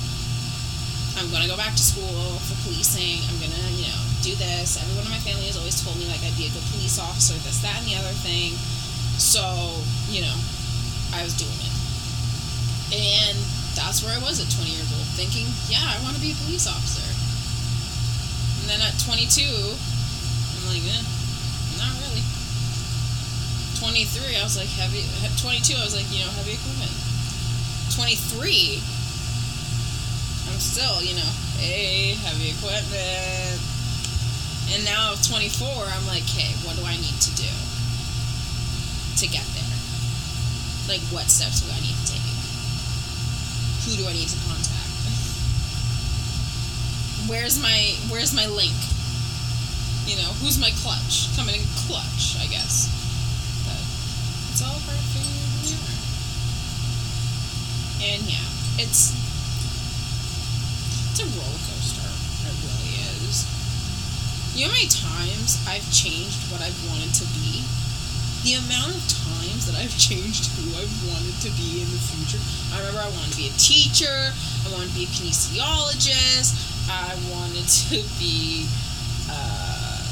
I'm 1.16 1.30
gonna 1.32 1.48
go 1.48 1.56
back 1.56 1.74
to 1.76 1.84
school 1.84 2.40
for 2.44 2.56
policing. 2.68 3.22
I'm 3.30 3.40
gonna, 3.40 3.70
you 3.78 3.88
know, 3.88 4.02
do 4.22 4.36
this. 4.36 4.82
Everyone 4.82 5.06
in 5.06 5.12
my 5.12 5.24
family 5.24 5.46
has 5.48 5.58
always 5.58 5.80
told 5.82 5.98
me 5.98 6.08
like 6.08 6.22
I'd 6.24 6.36
be 6.38 6.48
a 6.48 6.54
good 6.54 6.66
police 6.74 7.00
officer, 7.00 7.36
this, 7.46 7.62
that, 7.62 7.78
and 7.80 7.88
the 7.88 7.96
other 7.96 8.16
thing. 8.26 8.54
So, 9.22 9.44
you 10.10 10.22
know, 10.22 10.36
I 11.14 11.24
was 11.24 11.34
doing 11.38 11.54
it. 11.62 11.73
And 12.94 13.38
that's 13.74 14.06
where 14.06 14.14
I 14.14 14.22
was 14.22 14.38
at 14.38 14.54
20 14.54 14.70
years 14.70 14.86
old, 14.94 15.08
thinking, 15.18 15.50
yeah, 15.66 15.82
I 15.82 15.98
want 16.06 16.14
to 16.14 16.22
be 16.22 16.38
a 16.38 16.40
police 16.46 16.70
officer. 16.70 17.02
And 18.62 18.70
then 18.70 18.86
at 18.86 18.94
22, 19.02 19.42
I'm 19.42 20.66
like, 20.70 20.86
eh, 20.86 21.02
not 21.82 21.90
really. 22.06 22.22
23, 23.82 24.38
I 24.38 24.44
was 24.46 24.56
like, 24.62 24.70
heavy. 24.70 25.02
22, 25.42 25.74
I 25.74 25.84
was 25.84 25.98
like, 25.98 26.06
you 26.14 26.22
know, 26.22 26.30
heavy 26.38 26.54
equipment. 26.54 26.94
23, 27.98 28.78
I'm 30.54 30.62
still, 30.62 31.02
you 31.02 31.18
know, 31.18 31.32
hey, 31.58 32.14
heavy 32.22 32.54
equipment. 32.54 33.58
And 34.70 34.86
now 34.86 35.18
at 35.18 35.24
24, 35.26 35.90
I'm 35.90 36.06
like, 36.06 36.30
hey, 36.30 36.54
what 36.62 36.78
do 36.78 36.86
I 36.86 36.94
need 36.94 37.18
to 37.26 37.32
do 37.36 37.50
to 39.18 39.26
get 39.28 39.46
there? 39.58 39.74
Like, 40.88 41.02
what 41.10 41.30
steps 41.30 41.62
do 41.62 41.72
I 41.74 41.82
need 41.82 41.98
to 42.06 42.14
take? 42.14 42.33
Who 43.86 43.98
do 44.00 44.08
I 44.08 44.14
need 44.14 44.30
to 44.30 44.38
contact? 44.48 44.94
Where's 47.28 47.60
my 47.60 47.96
Where's 48.08 48.34
my 48.34 48.48
link? 48.48 48.76
You 50.08 50.16
know, 50.20 50.32
who's 50.40 50.60
my 50.60 50.72
clutch? 50.84 51.32
Coming 51.36 51.56
in 51.56 51.68
clutch, 51.88 52.36
I 52.40 52.48
guess. 52.48 52.88
But 53.68 53.80
it's 54.52 54.64
all 54.64 54.80
part 54.84 55.00
of 55.00 55.08
figuring 55.12 55.52
who. 55.68 56.00
And 58.04 58.24
yeah, 58.28 58.48
it's 58.84 59.16
it's 61.12 61.24
a 61.24 61.28
roller 61.40 61.62
coaster. 61.68 62.08
It 62.48 62.56
really 62.64 63.00
is. 63.20 63.48
You 64.56 64.68
know 64.68 64.72
how 64.72 64.80
many 64.80 64.88
times 64.88 65.60
I've 65.68 65.88
changed 65.92 66.52
what 66.52 66.62
I've 66.62 66.76
wanted 66.88 67.14
to 67.16 67.26
be? 67.36 67.64
The 68.44 68.60
amount 68.60 68.92
of 68.92 69.04
times 69.08 69.72
that 69.72 69.80
I've 69.80 69.96
changed 69.98 70.52
who 70.60 70.76
I've 70.76 70.92
wanted 71.08 71.32
to 71.48 71.50
be 71.56 71.80
in 71.80 71.88
the 71.88 72.02
future. 72.12 72.44
I 72.76 72.80
remember 72.80 73.00
I 73.00 73.10
wanted 73.16 73.32
to 73.32 73.38
be 73.38 73.48
a 73.48 73.56
teacher, 73.56 74.36
I 74.36 74.68
wanted 74.68 74.92
to 74.92 74.96
be 75.00 75.08
a 75.08 75.12
kinesiologist, 75.16 76.52
I 76.92 77.16
wanted 77.32 77.64
to 77.88 78.04
be. 78.20 78.68
Uh, 79.32 80.04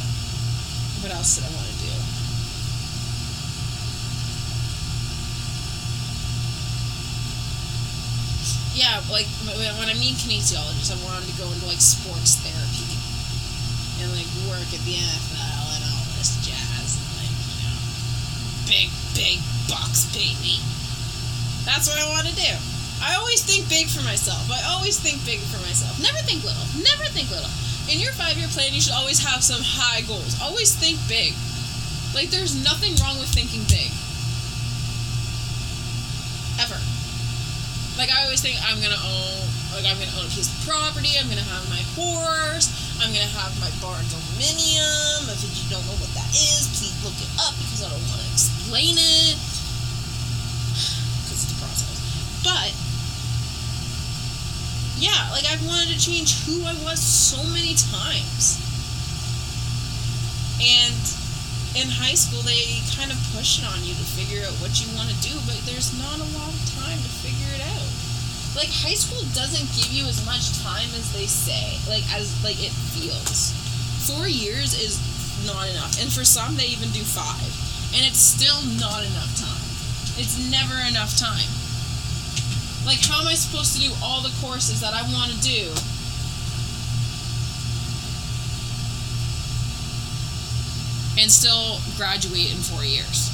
what 1.03 1.11
else 1.11 1.35
did 1.35 1.43
I 1.43 1.51
want 1.59 1.67
to 1.67 1.77
do? 1.83 1.91
yeah, 8.73 9.03
like 9.11 9.27
when 9.43 9.89
I 9.91 9.93
mean 9.99 10.15
kinesiologist, 10.15 10.95
I 10.95 10.97
wanted 11.03 11.27
to 11.27 11.35
go 11.35 11.51
into 11.51 11.65
like 11.67 11.81
sports 11.81 12.39
therapy 12.39 12.95
and 13.99 14.07
like 14.15 14.29
work 14.47 14.71
at 14.71 14.79
the 14.87 14.95
NFL 14.95 15.50
big 19.21 19.37
bucks, 19.69 20.09
baby. 20.09 20.57
That's 21.61 21.85
what 21.85 22.01
I 22.01 22.09
want 22.09 22.25
to 22.25 22.33
do. 22.33 22.53
I 23.05 23.21
always 23.21 23.45
think 23.45 23.69
big 23.69 23.85
for 23.85 24.01
myself. 24.01 24.49
I 24.49 24.65
always 24.73 24.97
think 24.97 25.21
big 25.29 25.37
for 25.45 25.61
myself. 25.61 25.93
Never 26.01 26.17
think 26.25 26.41
little. 26.41 26.65
Never 26.81 27.05
think 27.13 27.29
little. 27.29 27.49
In 27.85 28.01
your 28.01 28.13
five 28.17 28.33
year 28.37 28.49
plan, 28.49 28.73
you 28.73 28.81
should 28.81 28.97
always 28.97 29.21
have 29.21 29.45
some 29.45 29.61
high 29.61 30.01
goals. 30.09 30.41
Always 30.41 30.73
think 30.73 30.97
big. 31.05 31.37
Like 32.17 32.33
there's 32.33 32.57
nothing 32.57 32.97
wrong 32.97 33.21
with 33.21 33.29
thinking 33.29 33.61
big. 33.69 33.93
Ever. 36.57 36.81
Like 38.01 38.09
I 38.09 38.25
always 38.25 38.41
think 38.41 38.57
I'm 38.65 38.81
gonna 38.81 39.01
own, 39.01 39.45
like 39.77 39.85
I'm 39.85 40.01
gonna 40.01 40.17
own 40.17 40.25
a 40.25 40.33
piece 40.33 40.49
of 40.49 40.57
property. 40.65 41.13
I'm 41.21 41.29
gonna 41.29 41.45
have 41.45 41.65
my 41.69 41.81
horse. 41.93 42.73
I'm 42.97 43.13
gonna 43.13 43.33
have 43.37 43.53
my 43.61 43.69
barndominium. 43.81 45.29
If 45.29 45.45
you 45.45 45.69
don't 45.69 45.85
know 45.85 45.97
what 46.01 46.09
that 46.17 46.29
is, 46.33 46.69
please 46.73 46.97
look 47.05 47.17
it 47.21 47.29
up 47.37 47.53
because 47.61 47.85
I 47.85 47.89
don't 47.89 48.05
want 48.09 48.21
to 48.21 48.29
explain 48.33 48.60
it 48.75 49.35
because 51.23 51.43
it's 51.43 51.51
a 51.51 51.59
process. 51.59 51.99
But 52.43 52.71
yeah, 55.01 55.29
like 55.31 55.45
I've 55.49 55.65
wanted 55.65 55.89
to 55.91 55.99
change 55.99 56.45
who 56.45 56.63
I 56.63 56.73
was 56.85 57.01
so 57.01 57.41
many 57.51 57.75
times, 57.75 58.61
and 60.61 60.95
in 61.73 61.87
high 61.87 62.15
school 62.15 62.43
they 62.43 62.83
kind 62.95 63.11
of 63.11 63.17
push 63.31 63.59
it 63.59 63.65
on 63.65 63.79
you 63.83 63.95
to 63.95 64.05
figure 64.15 64.43
out 64.43 64.53
what 64.59 64.75
you 64.79 64.87
want 64.95 65.09
to 65.09 65.17
do, 65.23 65.33
but 65.47 65.55
there's 65.65 65.95
not 65.97 66.19
a 66.19 66.27
lot 66.35 66.51
of 66.51 66.61
time 66.75 66.99
to 66.99 67.11
figure 67.23 67.51
it 67.55 67.63
out. 67.63 67.91
Like 68.55 68.67
high 68.67 68.99
school 68.99 69.23
doesn't 69.31 69.71
give 69.79 69.87
you 69.95 70.03
as 70.11 70.19
much 70.25 70.59
time 70.59 70.91
as 70.99 71.11
they 71.15 71.25
say, 71.25 71.79
like 71.87 72.03
as 72.11 72.35
like 72.43 72.59
it 72.59 72.75
feels. 72.91 73.55
Four 74.05 74.27
years 74.27 74.75
is 74.75 74.99
not 75.47 75.69
enough, 75.71 75.95
and 76.01 76.11
for 76.11 76.25
some 76.25 76.55
they 76.57 76.67
even 76.67 76.91
do 76.91 77.01
five, 77.01 77.53
and 77.93 78.05
it's 78.05 78.19
still 78.19 78.61
not 78.79 79.03
enough 79.03 79.35
time. 79.35 79.65
It's 80.17 80.39
never 80.51 80.75
enough 80.87 81.17
time. 81.17 81.49
Like 82.85 83.03
how 83.05 83.21
am 83.21 83.27
I 83.27 83.35
supposed 83.35 83.75
to 83.75 83.81
do 83.81 83.93
all 84.03 84.21
the 84.21 84.33
courses 84.41 84.81
that 84.81 84.93
I 84.93 85.03
want 85.13 85.31
to 85.31 85.39
do 85.41 85.73
and 91.19 91.31
still 91.31 91.79
graduate 91.97 92.51
in 92.51 92.57
four 92.57 92.83
years. 92.83 93.29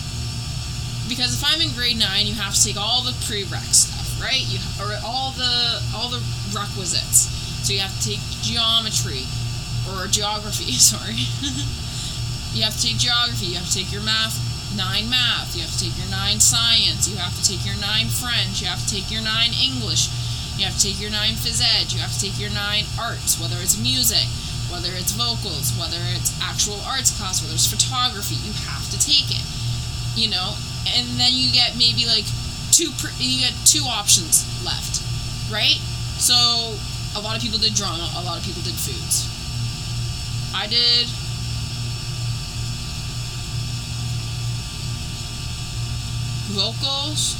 Because 1.07 1.33
if 1.33 1.43
I'm 1.45 1.61
in 1.61 1.71
grade 1.71 1.97
nine, 1.97 2.27
you 2.27 2.33
have 2.33 2.53
to 2.53 2.63
take 2.63 2.75
all 2.75 3.01
the 3.01 3.15
prereq 3.23 3.71
stuff, 3.71 4.19
right? 4.19 4.43
You 4.43 4.59
or 4.83 4.91
all 5.05 5.31
the 5.31 5.81
all 5.95 6.09
the 6.09 6.21
requisites. 6.51 7.31
So 7.63 7.73
you 7.73 7.79
have 7.79 7.95
to 8.01 8.03
take 8.03 8.19
geometry 8.41 9.23
or 9.87 10.07
geography. 10.07 10.71
Sorry, 10.91 11.15
you 12.53 12.63
have 12.63 12.75
to 12.75 12.83
take 12.83 12.97
geography. 12.97 13.45
You 13.47 13.55
have 13.55 13.69
to 13.69 13.73
take 13.73 13.91
your 13.91 14.03
math 14.03 14.35
nine 14.77 15.09
math. 15.09 15.57
You 15.57 15.65
have 15.65 15.73
to 15.73 15.81
take 15.81 15.97
your 15.97 16.07
nine 16.13 16.39
science. 16.39 17.09
You 17.09 17.17
have 17.17 17.33
to 17.33 17.43
take 17.43 17.65
your 17.65 17.75
nine 17.81 18.07
French. 18.07 18.61
You 18.61 18.69
have 18.69 18.85
to 18.85 18.89
take 18.93 19.09
your 19.09 19.25
nine 19.25 19.51
English. 19.57 20.07
You 20.55 20.69
have 20.69 20.77
to 20.77 20.83
take 20.85 21.01
your 21.01 21.09
nine 21.09 21.33
phys 21.33 21.59
ed. 21.59 21.91
You 21.91 21.99
have 21.99 22.13
to 22.13 22.21
take 22.21 22.39
your 22.39 22.53
nine 22.53 22.85
arts, 22.97 23.41
whether 23.41 23.57
it's 23.57 23.77
music, 23.77 24.29
whether 24.69 24.93
it's 24.93 25.11
vocals, 25.17 25.73
whether 25.77 25.99
it's 26.13 26.37
actual 26.41 26.77
arts 26.85 27.09
class, 27.17 27.41
whether 27.41 27.57
it's 27.57 27.69
photography, 27.69 28.37
you 28.45 28.53
have 28.69 28.85
to 28.93 28.97
take 29.01 29.33
it. 29.33 29.45
You 30.13 30.29
know, 30.29 30.53
and 30.93 31.05
then 31.17 31.33
you 31.33 31.51
get 31.51 31.77
maybe 31.77 32.05
like 32.05 32.25
two 32.71 32.93
you 33.17 33.41
get 33.41 33.53
two 33.65 33.85
options 33.85 34.45
left, 34.65 35.01
right? 35.49 35.81
So 36.21 36.33
a 37.17 37.21
lot 37.21 37.35
of 37.35 37.41
people 37.41 37.57
did 37.57 37.73
drama, 37.73 38.09
a 38.17 38.23
lot 38.23 38.37
of 38.37 38.45
people 38.45 38.61
did 38.61 38.77
foods. 38.77 39.25
I 40.53 40.65
did 40.65 41.05
vocals. 46.49 47.35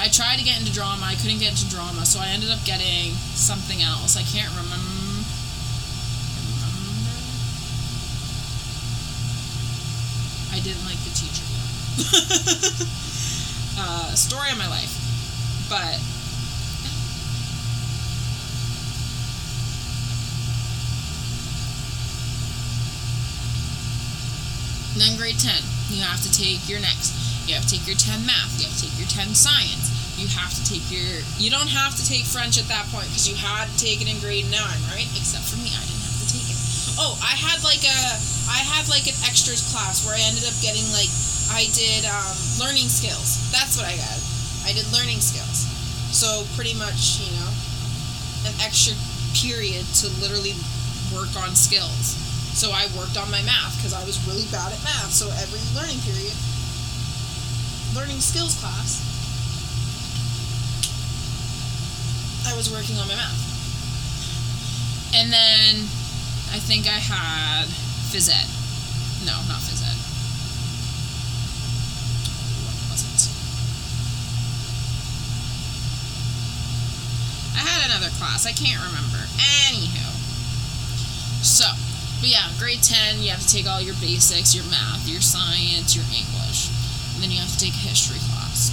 I 0.00 0.08
tried 0.08 0.38
to 0.38 0.44
get 0.44 0.58
into 0.58 0.72
drama. 0.72 1.04
I 1.04 1.14
couldn't 1.14 1.38
get 1.38 1.50
into 1.50 1.68
drama, 1.68 2.06
so 2.06 2.20
I 2.20 2.28
ended 2.28 2.50
up 2.50 2.64
getting 2.64 3.12
something 3.36 3.82
else. 3.82 4.16
I 4.16 4.22
can't 4.22 4.50
remember. 4.56 4.76
I 10.52 10.58
didn't 10.60 10.84
like 10.84 10.98
the 11.04 11.12
teacher. 11.14 11.44
uh, 13.78 14.14
story 14.14 14.50
of 14.50 14.58
my 14.58 14.68
life, 14.68 14.96
but 15.68 16.00
Then 25.00 25.16
grade 25.16 25.40
10, 25.40 25.48
you 25.96 26.04
have 26.04 26.20
to 26.20 26.28
take 26.28 26.68
your 26.68 26.76
next. 26.76 27.16
You 27.48 27.56
have 27.56 27.64
to 27.64 27.72
take 27.72 27.88
your 27.88 27.96
10 27.96 28.20
math. 28.28 28.52
You 28.60 28.68
have 28.68 28.76
to 28.76 28.84
take 28.84 28.92
your 29.00 29.08
10 29.08 29.32
science. 29.32 29.88
You 30.20 30.28
have 30.36 30.52
to 30.52 30.60
take 30.68 30.84
your. 30.92 31.24
You 31.40 31.48
don't 31.48 31.72
have 31.72 31.96
to 31.96 32.04
take 32.04 32.28
French 32.28 32.60
at 32.60 32.68
that 32.68 32.84
point 32.92 33.08
because 33.08 33.24
you 33.24 33.32
had 33.32 33.64
to 33.72 33.76
take 33.80 34.04
it 34.04 34.12
in 34.12 34.20
grade 34.20 34.44
9, 34.52 34.60
right? 34.92 35.08
Except 35.16 35.48
for 35.48 35.56
me, 35.56 35.72
I 35.72 35.80
didn't 35.88 36.04
have 36.04 36.20
to 36.20 36.28
take 36.28 36.44
it. 36.52 36.60
Oh, 37.00 37.16
I 37.24 37.32
had 37.32 37.64
like 37.64 37.80
a. 37.80 38.00
I 38.52 38.60
had 38.60 38.92
like 38.92 39.08
an 39.08 39.16
extras 39.24 39.64
class 39.72 40.04
where 40.04 40.12
I 40.12 40.20
ended 40.20 40.44
up 40.44 40.52
getting 40.60 40.84
like. 40.92 41.08
I 41.48 41.72
did 41.72 42.04
um, 42.04 42.36
learning 42.60 42.92
skills. 42.92 43.40
That's 43.48 43.80
what 43.80 43.88
I 43.88 43.96
got. 43.96 44.20
I 44.68 44.76
did 44.76 44.84
learning 44.92 45.24
skills. 45.24 45.64
So 46.12 46.44
pretty 46.60 46.76
much, 46.76 47.24
you 47.24 47.32
know, 47.40 47.48
an 48.44 48.54
extra 48.60 48.92
period 49.32 49.88
to 50.04 50.12
literally 50.20 50.52
work 51.08 51.32
on 51.40 51.56
skills. 51.56 52.29
So 52.52 52.72
I 52.72 52.86
worked 52.98 53.16
on 53.16 53.30
my 53.30 53.42
math 53.42 53.76
because 53.76 53.94
I 53.94 54.04
was 54.04 54.20
really 54.26 54.44
bad 54.52 54.72
at 54.72 54.82
math. 54.84 55.12
So 55.12 55.30
every 55.40 55.60
learning 55.72 56.00
period, 56.04 56.34
learning 57.94 58.20
skills 58.20 58.58
class, 58.60 59.00
I 62.46 62.56
was 62.56 62.70
working 62.70 62.96
on 62.98 63.08
my 63.08 63.14
math. 63.14 63.40
And 65.14 65.32
then 65.32 65.88
I 66.52 66.58
think 66.58 66.86
I 66.86 66.98
had 66.98 67.66
phys 68.10 68.30
ed. 68.30 68.46
No, 69.26 69.34
not 69.46 69.62
phys 69.62 69.82
ed. 69.82 69.98
What 72.66 72.76
was 72.90 73.02
it? 73.06 73.30
I 77.54 77.62
had 77.62 77.90
another 77.90 78.10
class. 78.18 78.46
I 78.46 78.52
can't 78.52 78.82
remember. 78.82 79.18
Anywho. 79.70 80.10
So, 81.42 81.66
but 82.20 82.28
yeah, 82.28 82.52
grade 82.58 82.82
10, 82.82 83.22
you 83.22 83.30
have 83.30 83.40
to 83.40 83.48
take 83.48 83.66
all 83.66 83.80
your 83.80 83.96
basics, 83.96 84.54
your 84.54 84.64
math, 84.68 85.08
your 85.08 85.22
science, 85.24 85.96
your 85.96 86.04
English. 86.12 86.68
And 87.14 87.24
then 87.24 87.30
you 87.32 87.40
have 87.40 87.48
to 87.48 87.58
take 87.58 87.72
a 87.72 87.84
history 87.88 88.20
class. 88.28 88.68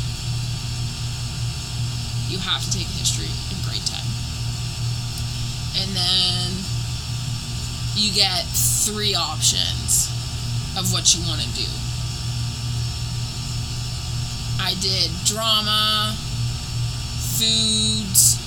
You 2.27 2.39
have 2.39 2.61
to 2.61 2.71
take 2.71 2.87
history 2.87 3.31
in 3.47 3.63
grade 3.63 3.87
10. 3.87 4.03
And 5.79 5.95
then 5.95 6.51
you 7.95 8.11
get 8.13 8.43
three 8.51 9.15
options 9.15 10.11
of 10.77 10.91
what 10.91 11.15
you 11.15 11.23
want 11.25 11.39
to 11.39 11.47
do. 11.55 11.71
I 14.59 14.75
did 14.81 15.09
drama, 15.23 16.15
foods, 17.39 18.43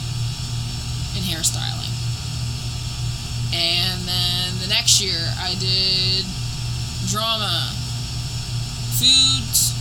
and 1.16 1.24
hairstyling. 1.24 1.79
And 3.52 4.02
then 4.06 4.58
the 4.60 4.68
next 4.68 5.00
year 5.00 5.18
I 5.38 5.54
did 5.58 6.24
drama, 7.08 7.72
foods, 8.94 9.74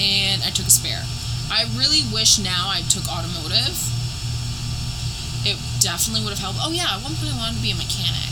and 0.00 0.42
I 0.42 0.50
took 0.50 0.66
a 0.66 0.70
spare. 0.70 1.04
I 1.50 1.64
really 1.76 2.02
wish 2.12 2.38
now 2.38 2.68
I 2.70 2.80
took 2.88 3.06
automotive 3.08 3.76
it 5.44 5.56
definitely 5.80 6.20
would 6.24 6.36
have 6.36 6.42
helped. 6.42 6.60
Oh 6.60 6.72
yeah, 6.72 6.96
at 6.96 7.00
one 7.00 7.16
point 7.16 7.32
I 7.32 7.38
wanted 7.38 7.56
to 7.60 7.64
be 7.64 7.72
a 7.72 7.78
mechanic 7.78 8.28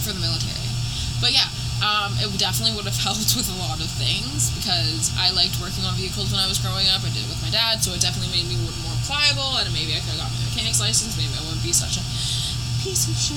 for 0.00 0.12
the 0.12 0.20
military, 0.20 0.68
but 1.20 1.32
yeah, 1.32 1.48
um, 1.84 2.16
it 2.16 2.28
definitely 2.40 2.76
would 2.76 2.88
have 2.88 2.96
helped 3.08 3.36
with 3.36 3.48
a 3.52 3.58
lot 3.60 3.80
of 3.80 3.88
things 4.00 4.52
because 4.56 5.12
I 5.20 5.32
liked 5.36 5.60
working 5.60 5.84
on 5.84 5.96
vehicles 6.00 6.32
when 6.32 6.40
I 6.40 6.48
was 6.48 6.60
growing 6.60 6.88
up. 6.88 7.04
I 7.04 7.12
did 7.12 7.24
it 7.24 7.30
with 7.30 7.40
my 7.44 7.52
dad, 7.52 7.84
so 7.84 7.92
it 7.92 8.00
definitely 8.00 8.32
made 8.32 8.48
me 8.48 8.56
more 8.56 8.96
pliable, 9.04 9.60
and 9.60 9.68
maybe 9.72 9.92
I 9.92 10.00
could 10.00 10.16
have 10.16 10.28
got 10.28 10.32
my 10.32 10.43
mechanic's 10.54 10.80
license. 10.80 11.16
Maybe 11.18 11.34
I 11.34 11.42
wouldn't 11.42 11.62
be 11.62 11.72
such 11.72 11.96
a 11.98 12.04
piece 12.82 13.08
of 13.10 13.16
shit, 13.18 13.34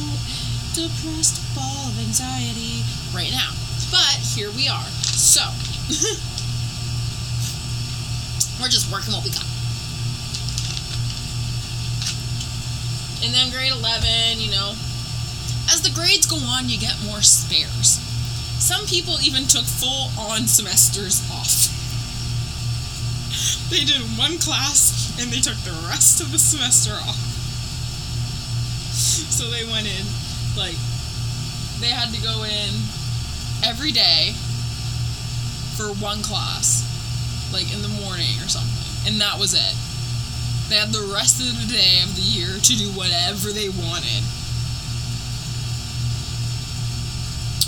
depressed 0.78 1.42
ball 1.56 1.90
of 1.90 1.98
anxiety 1.98 2.86
right 3.10 3.32
now. 3.32 3.50
But 3.90 4.22
here 4.22 4.52
we 4.54 4.70
are. 4.70 4.86
So 5.18 5.42
we're 8.62 8.70
just 8.70 8.92
working 8.94 9.14
what 9.14 9.24
we 9.26 9.32
got. 9.32 9.46
And 13.26 13.34
then 13.34 13.50
grade 13.50 13.72
11, 13.74 14.38
you 14.38 14.52
know, 14.52 14.76
as 15.74 15.82
the 15.82 15.90
grades 15.90 16.28
go 16.28 16.38
on, 16.38 16.70
you 16.70 16.78
get 16.78 17.02
more 17.04 17.24
spares. 17.24 17.98
Some 18.62 18.86
people 18.86 19.18
even 19.24 19.48
took 19.48 19.66
full 19.66 20.12
on 20.20 20.46
semesters 20.46 21.28
off. 21.32 21.48
They 23.70 23.84
did 23.84 24.02
one 24.18 24.38
class 24.40 25.12
and 25.20 25.32
they 25.32 25.42
took 25.42 25.58
the 25.64 25.76
rest 25.88 26.22
of 26.22 26.32
the 26.32 26.40
semester 26.40 26.94
off. 26.94 27.20
So 28.96 29.50
they 29.52 29.66
went 29.66 29.88
in, 29.88 30.06
like, 30.56 30.78
they 31.80 31.94
had 31.94 32.14
to 32.16 32.22
go 32.22 32.44
in 32.44 32.74
every 33.64 33.92
day 33.92 34.34
for 35.76 35.94
one 36.02 36.24
class, 36.24 36.82
like 37.54 37.72
in 37.74 37.82
the 37.82 37.94
morning 38.02 38.40
or 38.42 38.50
something. 38.50 38.74
And 39.06 39.22
that 39.22 39.38
was 39.38 39.54
it. 39.54 39.76
They 40.70 40.76
had 40.76 40.90
the 40.92 41.06
rest 41.14 41.40
of 41.40 41.48
the 41.48 41.70
day 41.70 42.02
of 42.04 42.16
the 42.16 42.22
year 42.22 42.58
to 42.60 42.74
do 42.76 42.90
whatever 42.92 43.54
they 43.54 43.70
wanted. 43.70 44.24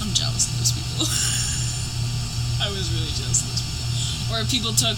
I'm 0.01 0.11
jealous 0.11 0.49
of 0.49 0.57
those 0.57 0.73
people. 0.73 1.05
I 2.65 2.67
was 2.71 2.91
really 2.91 3.13
jealous 3.15 3.39
of 3.43 3.47
those 3.51 3.63
people. 3.63 4.35
Or 4.35 4.41
if 4.41 4.51
people 4.51 4.73
took, 4.73 4.97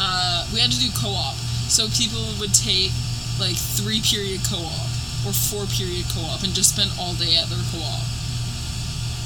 uh, 0.00 0.46
we 0.52 0.60
had 0.60 0.70
to 0.70 0.80
do 0.80 0.90
co 0.96 1.10
op. 1.10 1.36
So 1.68 1.88
people 1.88 2.22
would 2.38 2.54
take 2.54 2.92
like 3.40 3.56
three 3.56 4.00
period 4.00 4.40
co 4.46 4.58
op 4.58 4.90
or 5.26 5.32
four 5.32 5.66
period 5.66 6.06
co 6.14 6.20
op 6.28 6.42
and 6.42 6.52
just 6.54 6.74
spend 6.74 6.90
all 6.98 7.14
day 7.14 7.36
at 7.36 7.48
their 7.48 7.62
co 7.72 7.78
op. 7.82 8.06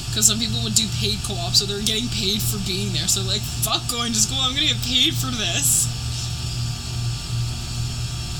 Because 0.09 0.27
some 0.27 0.39
people 0.39 0.63
would 0.65 0.75
do 0.75 0.89
paid 0.97 1.21
co 1.23 1.35
op, 1.35 1.55
so 1.55 1.67
they're 1.67 1.85
getting 1.85 2.09
paid 2.09 2.41
for 2.41 2.57
being 2.65 2.93
there. 2.97 3.07
So, 3.07 3.21
like, 3.23 3.43
fuck 3.43 3.85
going 3.91 4.13
to 4.13 4.19
school, 4.19 4.41
I'm 4.41 4.55
gonna 4.55 4.73
get 4.73 4.81
paid 4.83 5.13
for 5.15 5.29
this. 5.29 5.87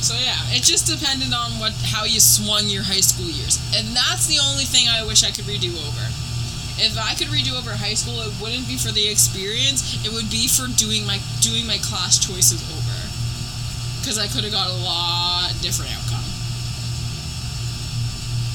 So 0.01 0.15
yeah, 0.15 0.39
it 0.55 0.63
just 0.63 0.87
depended 0.87 1.35
on 1.35 1.59
what 1.59 1.75
how 1.83 2.05
you 2.05 2.21
swung 2.21 2.71
your 2.71 2.85
high 2.85 3.03
school 3.03 3.27
years. 3.27 3.59
And 3.75 3.97
that's 3.97 4.27
the 4.27 4.39
only 4.39 4.65
thing 4.65 4.87
I 4.89 5.05
wish 5.05 5.25
I 5.25 5.31
could 5.31 5.45
redo 5.45 5.75
over. 5.75 6.07
If 6.79 6.95
I 6.95 7.19
could 7.19 7.27
redo 7.27 7.59
over 7.59 7.75
high 7.75 7.99
school, 7.99 8.23
it 8.23 8.31
wouldn't 8.39 8.71
be 8.71 8.79
for 8.79 8.95
the 8.95 9.11
experience, 9.11 9.99
it 10.07 10.15
would 10.15 10.31
be 10.31 10.47
for 10.47 10.71
doing 10.79 11.03
my 11.03 11.19
doing 11.43 11.67
my 11.67 11.79
class 11.83 12.23
choices 12.23 12.63
over. 12.71 12.99
Cuz 14.07 14.15
I 14.15 14.31
could 14.31 14.47
have 14.47 14.55
got 14.55 14.71
a 14.71 14.79
lot 14.87 15.51
different 15.59 15.91
outcome. 15.91 16.23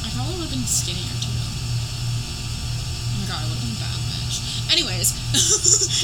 I 0.08 0.10
probably 0.16 0.40
would 0.40 0.48
have 0.48 0.56
been 0.56 0.64
skinnier 0.64 1.12
too. 1.20 1.36
Oh 3.12 3.20
my 3.20 3.28
god, 3.28 3.44
I 3.44 3.46
would 3.52 3.60
have 3.60 3.68
been 3.68 3.76
bad 3.76 4.00
bitch. 4.08 4.40
Anyways, 4.72 5.12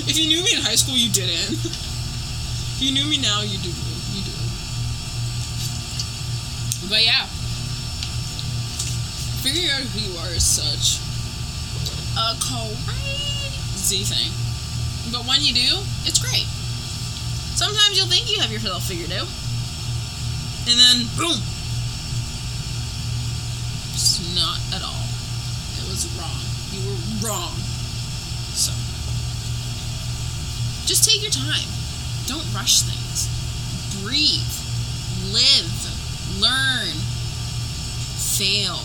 if 0.12 0.20
you 0.20 0.28
knew 0.28 0.44
me 0.44 0.60
in 0.60 0.62
high 0.62 0.76
school, 0.76 1.00
you 1.00 1.08
didn't. 1.08 1.56
if 2.76 2.84
you 2.84 2.92
knew 2.92 3.08
me 3.08 3.16
now, 3.18 3.48
you 3.48 3.58
do. 3.64 3.72
You 3.72 4.28
do. 4.28 4.36
But 6.92 7.00
yeah, 7.00 7.32
figuring 9.40 9.72
out 9.72 9.88
who 9.88 10.00
you 10.04 10.20
are 10.20 10.36
is 10.36 10.44
such 10.44 11.00
a 12.20 12.36
crazy 12.36 14.04
thing. 14.04 14.32
But 15.12 15.26
when 15.26 15.42
you 15.42 15.54
do, 15.54 15.80
it's 16.04 16.20
great. 16.20 16.46
Sometimes 17.56 17.98
you'll 17.98 18.08
think 18.08 18.30
you 18.30 18.42
have 18.42 18.52
yourself 18.52 18.84
figured 18.84 19.12
out, 19.12 19.28
and 20.68 20.76
then 20.80 21.08
boom, 21.18 21.40
it's 23.96 24.20
not 24.36 24.60
at 24.76 24.84
all. 24.84 25.08
It 25.80 25.88
was 25.88 26.08
wrong. 26.20 26.44
You 26.72 26.84
were 26.88 27.00
wrong. 27.24 27.56
So, 28.56 28.72
just 30.86 31.04
take 31.04 31.22
your 31.22 31.32
time. 31.32 31.68
Don't 32.28 32.46
rush 32.54 32.82
things. 32.84 33.28
Breathe. 34.04 34.46
Live 35.34 36.00
learn, 36.38 36.94
fail. 38.38 38.80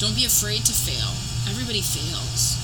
Don't 0.00 0.16
be 0.16 0.24
afraid 0.26 0.64
to 0.66 0.72
fail. 0.72 1.14
Everybody 1.48 1.82
fails. 1.82 2.56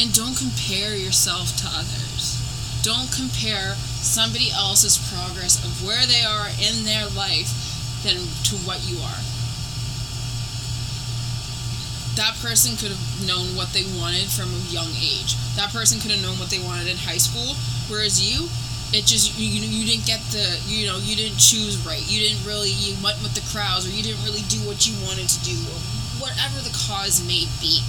And 0.00 0.12
don't 0.14 0.36
compare 0.36 0.96
yourself 0.96 1.54
to 1.62 1.66
others. 1.68 2.40
Don't 2.82 3.12
compare 3.12 3.74
somebody 4.00 4.50
else's 4.50 4.96
progress 5.12 5.62
of 5.62 5.84
where 5.84 6.06
they 6.06 6.24
are 6.24 6.48
in 6.58 6.84
their 6.84 7.06
life 7.12 7.52
than 8.02 8.16
to 8.48 8.56
what 8.64 8.80
you 8.88 8.96
are. 8.98 9.20
That 12.16 12.34
person 12.40 12.76
could 12.76 12.90
have 12.90 13.26
known 13.26 13.54
what 13.54 13.72
they 13.72 13.84
wanted 14.00 14.26
from 14.32 14.50
a 14.50 14.66
young 14.72 14.90
age. 14.98 15.36
That 15.54 15.70
person 15.70 16.00
could 16.00 16.10
have 16.10 16.22
known 16.22 16.38
what 16.40 16.50
they 16.50 16.58
wanted 16.58 16.88
in 16.88 16.96
high 16.96 17.20
school, 17.20 17.54
whereas 17.88 18.18
you, 18.18 18.48
it 18.92 19.06
just 19.06 19.38
you 19.38 19.46
you 19.46 19.86
didn't 19.86 20.06
get 20.06 20.18
the 20.34 20.58
you 20.66 20.86
know 20.86 20.98
you 20.98 21.14
didn't 21.14 21.38
choose 21.38 21.78
right 21.86 22.02
you 22.10 22.18
didn't 22.18 22.42
really 22.42 22.74
you 22.74 22.98
went 23.04 23.22
with 23.22 23.34
the 23.38 23.44
crowds 23.54 23.86
or 23.86 23.90
you 23.94 24.02
didn't 24.02 24.18
really 24.26 24.42
do 24.50 24.58
what 24.66 24.82
you 24.82 24.98
wanted 25.06 25.30
to 25.30 25.38
do 25.46 25.54
whatever 26.20 26.60
the 26.60 26.74
cause 26.86 27.24
may 27.26 27.48
be 27.60 27.80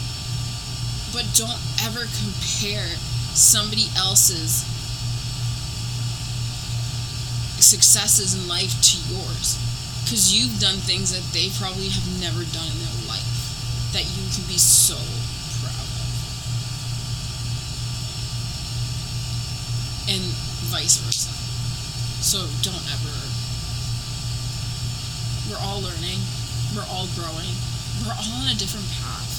but 1.14 1.28
don't 1.36 1.60
ever 1.84 2.08
compare 2.24 2.88
somebody 3.36 3.88
else's 3.98 4.64
successes 7.60 8.34
in 8.34 8.48
life 8.48 8.72
to 8.82 8.98
yours 9.12 9.60
because 10.04 10.34
you've 10.34 10.60
done 10.60 10.78
things 10.78 11.12
that 11.12 11.24
they 11.32 11.50
probably 11.60 11.90
have 11.90 12.08
never 12.20 12.44
done 12.52 12.68
in 12.68 12.80
their 12.80 13.08
life 13.08 13.32
that 13.94 14.04
you 14.04 14.24
can 14.34 14.44
be 14.48 14.58
so 14.58 14.96
proud 15.60 15.76
of 15.76 16.02
and 20.10 20.24
vice 20.72 20.98
versa. 20.98 21.32
So 22.24 22.48
don't 22.64 22.84
ever. 22.92 23.16
We're 25.50 25.62
all 25.64 25.82
learning, 25.82 26.20
we're 26.76 26.88
all 26.88 27.08
growing, 27.16 27.52
we're 28.06 28.18
all 28.18 28.46
on 28.46 28.50
a 28.50 28.58
different 28.58 28.86
path. 29.02 29.30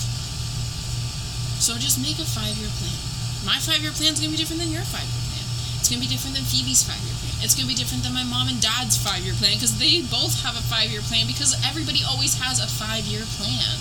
So 1.62 1.78
just 1.78 2.02
make 2.02 2.18
a 2.18 2.26
five 2.26 2.58
year 2.58 2.70
plan. 2.82 2.98
My 3.46 3.58
five 3.62 3.82
year 3.82 3.94
plan 3.94 4.14
is 4.14 4.18
going 4.18 4.30
to 4.30 4.36
be 4.36 4.42
different 4.42 4.62
than 4.62 4.74
your 4.74 4.82
five 4.86 5.06
year 5.06 5.22
plan. 5.30 5.46
It's 5.78 5.90
going 5.90 6.02
to 6.02 6.06
be 6.06 6.10
different 6.10 6.34
than 6.38 6.46
Phoebe's 6.46 6.82
five 6.82 6.98
year 7.06 7.14
plan. 7.22 7.34
It's 7.42 7.54
going 7.54 7.66
to 7.66 7.72
be 7.74 7.78
different 7.78 8.02
than 8.06 8.14
my 8.14 8.22
mom 8.26 8.46
and 8.50 8.58
dad's 8.62 8.98
five 8.98 9.22
year 9.22 9.34
plan 9.34 9.58
because 9.58 9.78
they 9.78 10.02
both 10.06 10.42
have 10.42 10.54
a 10.58 10.64
five 10.66 10.90
year 10.90 11.02
plan 11.02 11.26
because 11.26 11.54
everybody 11.62 12.02
always 12.02 12.38
has 12.38 12.58
a 12.62 12.66
five 12.66 13.06
year 13.06 13.26
plan. 13.38 13.78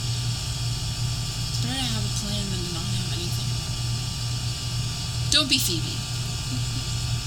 It's 1.49 1.61
better 1.61 1.77
to 1.77 1.89
have 1.93 2.05
a 2.05 2.13
plan 2.21 2.41
than 2.53 2.61
to 2.61 2.71
not 2.73 2.85
have 2.85 3.09
anything. 3.17 3.49
Don't 5.33 5.49
be 5.49 5.57
Phoebe 5.61 5.97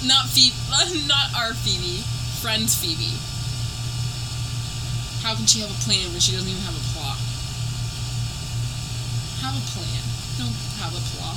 not 0.11 0.29
Phoebe, 0.31 0.59
not 1.11 1.35
our 1.35 1.55
Phoebe, 1.55 2.03
friend's 2.43 2.75
Phoebe. 2.75 3.15
how 5.23 5.35
can 5.35 5.47
she 5.47 5.61
have 5.65 5.71
a 5.71 5.81
plan 5.83 6.13
when 6.13 6.21
she 6.21 6.33
doesn't 6.37 6.49
even 6.51 6.63
have 6.63 6.77
a 6.77 6.85
plot? 6.93 7.17
Have 9.45 9.61
a 9.61 9.67
plan. 9.77 10.01
Don't 10.41 10.57
have 10.81 10.97
a 10.97 11.05
plot. 11.13 11.37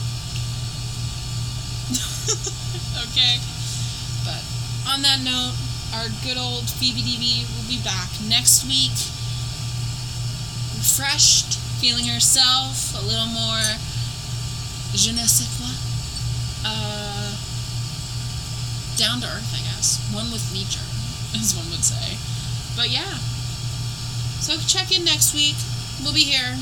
okay? 3.11 3.35
But 4.23 4.39
on 4.87 5.01
that 5.03 5.19
note, 5.27 5.59
our 5.91 6.07
good 6.23 6.37
old 6.39 6.69
Phoebe 6.69 7.03
DB 7.03 7.43
will 7.51 7.67
be 7.67 7.83
back 7.83 8.07
next 8.23 8.63
week. 8.63 8.95
Refreshed, 10.79 11.59
feeling 11.83 12.07
herself, 12.07 12.95
a 12.95 13.03
little 13.03 13.27
more 13.27 13.75
je 14.95 15.11
ne 15.11 15.27
sais 15.27 15.47
quoi. 15.59 15.67
Uh, 16.63 17.35
down 18.95 19.19
to 19.19 19.27
earth, 19.27 19.51
I 19.53 19.59
guess. 19.67 19.99
One 20.13 20.31
with 20.31 20.47
nature, 20.53 20.87
as 21.35 21.55
one 21.55 21.69
would 21.71 21.83
say. 21.83 22.15
But 22.75 22.89
yeah. 22.89 23.19
So 24.39 24.55
check 24.65 24.95
in 24.97 25.03
next 25.03 25.33
week. 25.33 25.55
We'll 26.01 26.13
be 26.13 26.23
here. 26.23 26.55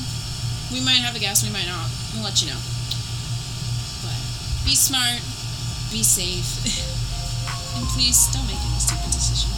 We 0.72 0.80
might 0.80 1.02
have 1.02 1.14
a 1.14 1.18
guest, 1.18 1.44
we 1.44 1.52
might 1.52 1.66
not. 1.66 1.88
We'll 2.14 2.24
let 2.24 2.42
you 2.42 2.48
know. 2.48 2.58
But 4.02 4.18
be 4.64 4.74
smart, 4.74 5.22
be 5.90 6.02
safe, 6.02 6.46
and 7.76 7.86
please 7.94 8.26
don't 8.34 8.46
make 8.46 8.58
any 8.58 8.78
stupid 8.80 9.12
decisions. 9.12 9.55